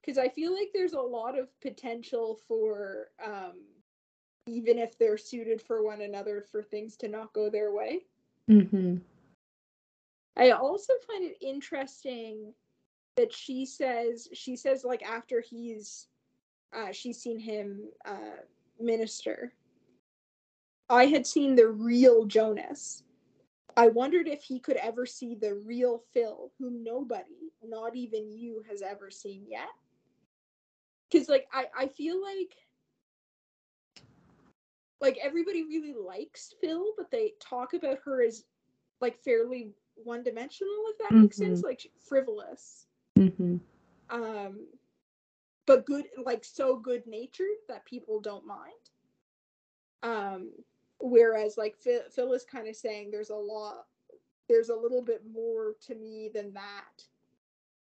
because 0.00 0.18
i 0.18 0.28
feel 0.28 0.52
like 0.54 0.70
there's 0.74 0.92
a 0.94 1.00
lot 1.00 1.38
of 1.38 1.48
potential 1.60 2.38
for 2.48 3.08
um 3.24 3.54
even 4.48 4.78
if 4.78 4.98
they're 4.98 5.18
suited 5.18 5.62
for 5.62 5.84
one 5.84 6.02
another 6.02 6.44
for 6.50 6.62
things 6.62 6.96
to 6.96 7.08
not 7.08 7.32
go 7.32 7.48
their 7.50 7.72
way 7.72 8.00
hmm 8.48 8.96
I 10.36 10.50
also 10.50 10.94
find 11.06 11.24
it 11.24 11.36
interesting 11.40 12.54
that 13.16 13.32
she 13.32 13.66
says 13.66 14.28
she 14.32 14.56
says 14.56 14.84
like 14.84 15.02
after 15.02 15.40
he's 15.40 16.08
uh 16.74 16.92
she's 16.92 17.20
seen 17.20 17.38
him 17.38 17.88
uh 18.06 18.40
minister. 18.80 19.52
I 20.88 21.06
had 21.06 21.26
seen 21.26 21.54
the 21.54 21.68
real 21.68 22.24
Jonas. 22.24 23.04
I 23.76 23.88
wondered 23.88 24.28
if 24.28 24.42
he 24.42 24.58
could 24.60 24.76
ever 24.76 25.06
see 25.06 25.34
the 25.34 25.54
real 25.54 26.02
Phil, 26.12 26.52
whom 26.58 26.82
nobody, 26.84 27.52
not 27.62 27.96
even 27.96 28.30
you, 28.30 28.62
has 28.68 28.82
ever 28.82 29.10
seen 29.10 29.46
yet. 29.48 29.68
Cause 31.12 31.28
like 31.28 31.46
I, 31.52 31.66
I 31.76 31.86
feel 31.88 32.20
like 32.22 32.54
like 35.00 35.18
everybody 35.22 35.64
really 35.64 35.92
likes 35.94 36.54
Phil, 36.60 36.92
but 36.96 37.10
they 37.10 37.34
talk 37.40 37.74
about 37.74 37.98
her 38.04 38.22
as 38.24 38.44
like 39.00 39.22
fairly 39.22 39.72
one 39.94 40.22
dimensional, 40.22 40.84
if 40.88 40.98
that 40.98 41.14
makes 41.16 41.38
Mhm. 41.38 41.38
sense, 41.38 41.62
like 41.62 41.90
frivolous. 41.98 42.86
Mm-hmm. 43.18 43.56
Um, 44.10 44.68
but 45.66 45.86
good, 45.86 46.06
like 46.24 46.44
so 46.44 46.76
good 46.76 47.06
natured 47.06 47.58
that 47.68 47.84
people 47.84 48.20
don't 48.20 48.46
mind. 48.46 48.72
Um, 50.02 50.50
whereas 51.02 51.58
like 51.58 51.76
Phil, 51.76 52.02
Phil 52.10 52.32
is 52.32 52.44
kind 52.44 52.68
of 52.68 52.76
saying 52.76 53.10
there's 53.10 53.30
a 53.30 53.34
lot, 53.34 53.84
there's 54.48 54.68
a 54.68 54.76
little 54.76 55.02
bit 55.02 55.22
more 55.30 55.74
to 55.86 55.94
me 55.94 56.30
than 56.32 56.54
that, 56.54 57.04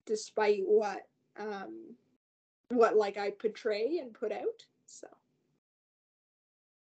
despite 0.06 0.64
what 0.66 1.08
um 1.40 1.96
what 2.70 2.96
like 2.96 3.18
I 3.18 3.32
portray 3.32 4.00
and 4.02 4.14
put 4.14 4.32
out. 4.32 4.66
So 4.88 5.08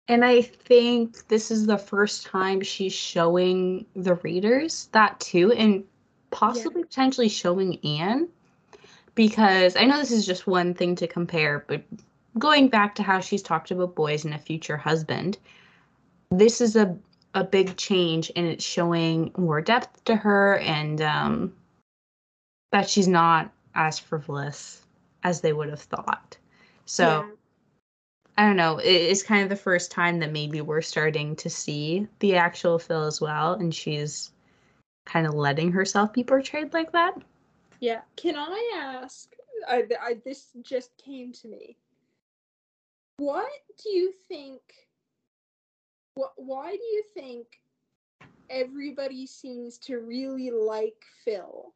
And 0.09 0.25
I 0.25 0.41
think 0.41 1.27
this 1.27 1.51
is 1.51 1.67
the 1.67 1.77
first 1.77 2.25
time 2.25 2.61
she's 2.61 2.93
showing 2.93 3.85
the 3.95 4.15
readers 4.15 4.89
that 4.91 5.19
too, 5.19 5.51
and 5.51 5.83
possibly 6.31 6.83
potentially 6.83 7.29
showing 7.29 7.77
Anne. 7.85 8.27
Because 9.13 9.75
I 9.75 9.85
know 9.85 9.99
this 9.99 10.11
is 10.11 10.25
just 10.25 10.47
one 10.47 10.73
thing 10.73 10.95
to 10.95 11.07
compare, 11.07 11.63
but 11.67 11.83
going 12.39 12.69
back 12.69 12.95
to 12.95 13.03
how 13.03 13.19
she's 13.19 13.43
talked 13.43 13.69
about 13.69 13.93
boys 13.93 14.25
and 14.25 14.33
a 14.33 14.39
future 14.39 14.77
husband, 14.77 15.37
this 16.31 16.61
is 16.61 16.75
a 16.75 16.97
a 17.35 17.43
big 17.43 17.77
change 17.77 18.31
and 18.35 18.47
it's 18.47 18.63
showing 18.63 19.31
more 19.37 19.61
depth 19.61 20.03
to 20.05 20.15
her 20.15 20.57
and 20.59 21.01
um, 21.01 21.53
that 22.71 22.89
she's 22.89 23.07
not 23.07 23.51
as 23.75 23.99
frivolous 23.99 24.81
as 25.23 25.41
they 25.41 25.53
would 25.53 25.69
have 25.69 25.81
thought. 25.81 26.37
So 26.85 27.03
yeah. 27.03 27.29
I 28.37 28.45
don't 28.47 28.55
know. 28.55 28.79
It's 28.81 29.21
kind 29.21 29.43
of 29.43 29.49
the 29.49 29.55
first 29.55 29.91
time 29.91 30.19
that 30.19 30.31
maybe 30.31 30.61
we're 30.61 30.81
starting 30.81 31.35
to 31.35 31.49
see 31.49 32.07
the 32.19 32.35
actual 32.35 32.79
Phil 32.79 33.03
as 33.03 33.19
well, 33.19 33.53
and 33.53 33.75
she's 33.75 34.31
kind 35.05 35.27
of 35.27 35.33
letting 35.33 35.71
herself 35.71 36.13
be 36.13 36.23
portrayed 36.23 36.73
like 36.73 36.91
that. 36.93 37.21
Yeah. 37.79 38.01
Can 38.15 38.35
I 38.37 38.99
ask? 39.03 39.29
I, 39.67 39.83
I 40.01 40.17
this 40.23 40.47
just 40.61 40.91
came 40.97 41.33
to 41.33 41.47
me. 41.47 41.75
What 43.17 43.49
do 43.83 43.89
you 43.89 44.13
think? 44.29 44.61
Why 46.35 46.71
do 46.71 46.83
you 46.83 47.03
think 47.13 47.47
everybody 48.49 49.25
seems 49.25 49.77
to 49.79 49.99
really 49.99 50.51
like 50.51 51.03
Phil? 51.23 51.73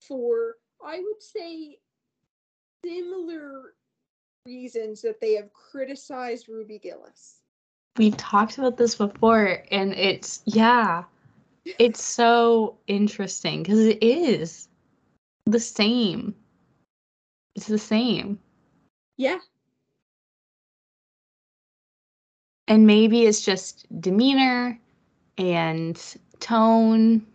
For 0.00 0.56
I 0.84 0.98
would 0.98 1.22
say 1.22 1.78
similar 2.84 3.74
reasons 4.46 5.00
that 5.02 5.20
they 5.20 5.34
have 5.34 5.52
criticized 5.52 6.48
Ruby 6.48 6.78
Gillis. 6.78 7.40
We've 7.96 8.16
talked 8.16 8.58
about 8.58 8.76
this 8.76 8.96
before, 8.96 9.62
and 9.70 9.94
it's, 9.94 10.42
yeah, 10.46 11.04
it's 11.78 12.02
so 12.04 12.76
interesting 12.86 13.62
because 13.62 13.78
it 13.80 14.02
is 14.02 14.68
the 15.46 15.60
same. 15.60 16.34
It's 17.54 17.68
the 17.68 17.78
same. 17.78 18.38
Yeah. 19.16 19.38
And 22.66 22.86
maybe 22.86 23.26
it's 23.26 23.42
just 23.42 23.86
demeanor 24.00 24.78
and 25.38 26.00
tone. 26.40 27.26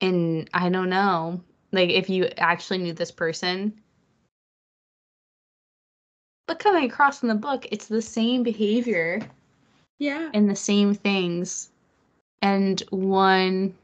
And 0.00 0.48
I 0.52 0.68
don't 0.68 0.90
know. 0.90 1.40
Like, 1.72 1.90
if 1.90 2.08
you 2.10 2.26
actually 2.38 2.78
knew 2.78 2.92
this 2.92 3.10
person, 3.10 3.80
but 6.46 6.58
coming 6.58 6.84
across 6.84 7.22
in 7.22 7.28
the 7.28 7.34
book, 7.34 7.66
it's 7.70 7.86
the 7.88 8.02
same 8.02 8.42
behavior 8.42 9.20
Yeah. 9.98 10.30
and 10.32 10.48
the 10.48 10.56
same 10.56 10.94
things. 10.94 11.70
And 12.42 12.80
one 12.90 13.74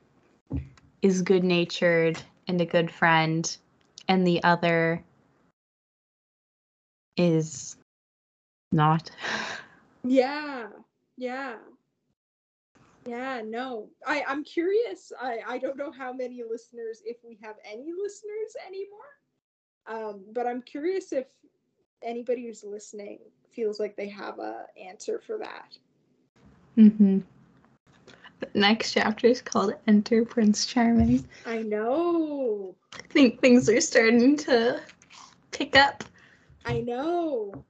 is 1.03 1.23
good 1.23 1.43
natured 1.43 2.23
and 2.47 2.61
a 2.61 2.67
good 2.67 2.91
friend, 2.91 3.57
and 4.09 4.27
the 4.27 4.43
other 4.45 5.03
is 7.17 7.77
not. 8.73 9.11
Yeah, 10.05 10.69
yeah, 11.17 11.57
yeah. 13.07 13.43
No, 13.45 13.89
I 14.07 14.25
I'm 14.27 14.45
curious. 14.45 15.13
I 15.21 15.41
I 15.47 15.59
don't 15.59 15.77
know 15.77 15.93
how 15.93 16.13
many 16.13 16.43
listeners, 16.49 17.03
if 17.05 17.19
we 17.25 17.39
have 17.43 17.57
any 17.65 17.93
listeners 17.93 18.57
anymore. 18.67 18.99
Um, 19.87 20.25
but 20.33 20.47
I'm 20.47 20.63
curious 20.63 21.13
if 21.13 21.27
anybody 22.03 22.47
who's 22.47 22.65
listening 22.65 23.19
feels 23.51 23.79
like 23.81 23.97
they 23.97 24.09
have 24.09 24.39
a 24.39 24.67
answer 24.81 25.21
for 25.21 25.39
that. 25.39 25.77
Mm-hmm. 26.79 27.19
The 28.41 28.49
next 28.55 28.93
chapter 28.93 29.29
is 29.29 29.41
called 29.41 29.75
Enter 29.87 30.25
Prince 30.25 30.67
Charming. 30.67 31.29
I 31.47 31.63
know, 31.63 32.75
I 32.95 33.03
think 33.11 33.41
things 33.41 33.69
are 33.69 33.81
starting 33.81 34.37
to 34.39 34.81
pick 35.53 35.77
up. 35.77 36.03
I 36.65 36.81
know. 36.81 37.65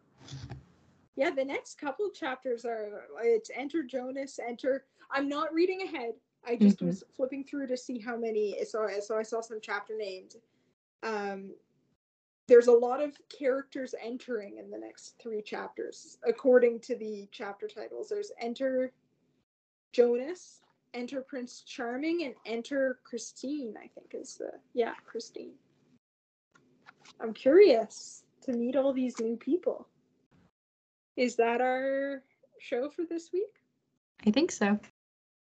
Yeah, 1.16 1.30
the 1.30 1.44
next 1.44 1.78
couple 1.78 2.10
chapters 2.10 2.64
are 2.64 3.06
it's 3.22 3.50
enter 3.54 3.82
Jonas, 3.82 4.38
enter. 4.38 4.84
I'm 5.10 5.28
not 5.28 5.52
reading 5.52 5.82
ahead. 5.82 6.14
I 6.44 6.56
just 6.56 6.78
Mhm. 6.80 6.86
was 6.86 7.04
flipping 7.14 7.44
through 7.44 7.66
to 7.68 7.76
see 7.76 7.98
how 7.98 8.16
many. 8.16 8.64
So 8.64 8.82
I 8.84 8.98
so 9.00 9.16
I 9.16 9.22
saw 9.22 9.40
some 9.40 9.60
chapter 9.60 9.96
names. 9.96 10.36
Um, 11.02 11.54
there's 12.48 12.66
a 12.66 12.72
lot 12.72 13.00
of 13.00 13.16
characters 13.28 13.94
entering 14.00 14.56
in 14.58 14.70
the 14.70 14.78
next 14.78 15.18
three 15.18 15.42
chapters, 15.42 16.18
according 16.24 16.80
to 16.80 16.96
the 16.96 17.28
chapter 17.30 17.68
titles. 17.68 18.08
There's 18.08 18.32
enter 18.38 18.92
Jonas, 19.92 20.62
enter 20.94 21.20
Prince 21.20 21.62
Charming, 21.62 22.24
and 22.24 22.34
enter 22.46 23.00
Christine. 23.04 23.76
I 23.76 23.88
think 23.88 24.14
is 24.14 24.36
the 24.36 24.60
yeah 24.72 24.94
Christine. 25.04 25.58
I'm 27.20 27.34
curious 27.34 28.24
to 28.42 28.52
meet 28.52 28.76
all 28.76 28.92
these 28.92 29.20
new 29.20 29.36
people. 29.36 29.86
Is 31.16 31.36
that 31.36 31.60
our 31.60 32.22
show 32.58 32.88
for 32.90 33.04
this 33.04 33.30
week? 33.32 33.62
I 34.26 34.30
think 34.30 34.52
so. 34.52 34.78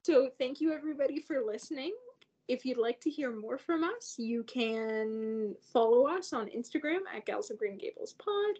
So, 0.03 0.29
thank 0.37 0.61
you 0.61 0.71
everybody 0.73 1.19
for 1.19 1.41
listening. 1.45 1.93
If 2.47 2.65
you'd 2.65 2.77
like 2.77 2.99
to 3.01 3.09
hear 3.09 3.31
more 3.31 3.57
from 3.57 3.83
us, 3.83 4.15
you 4.17 4.43
can 4.43 5.55
follow 5.71 6.07
us 6.07 6.33
on 6.33 6.47
Instagram 6.47 7.01
at 7.15 7.25
Gals 7.25 7.51
of 7.51 7.59
Green 7.59 7.77
Gables 7.77 8.13
Pod. 8.13 8.59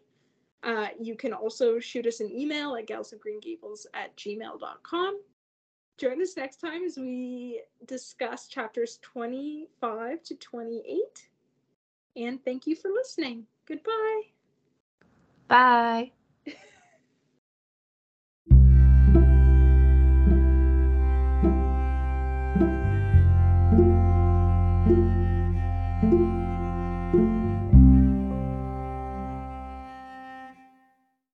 Uh, 0.62 0.88
you 1.00 1.16
can 1.16 1.34
also 1.34 1.80
shoot 1.80 2.06
us 2.06 2.20
an 2.20 2.30
email 2.32 2.76
at 2.76 2.88
galsofgreengables 2.88 3.86
at 3.94 4.16
gmail.com. 4.18 5.22
Join 5.98 6.22
us 6.22 6.38
next 6.38 6.58
time 6.58 6.84
as 6.84 6.98
we 6.98 7.62
discuss 7.86 8.48
chapters 8.48 9.00
25 9.02 10.24
to 10.24 10.36
28. 10.36 11.30
And 12.16 12.44
thank 12.44 12.68
you 12.68 12.76
for 12.76 12.90
listening. 12.92 13.46
Goodbye. 13.66 14.22
Bye. 15.48 16.12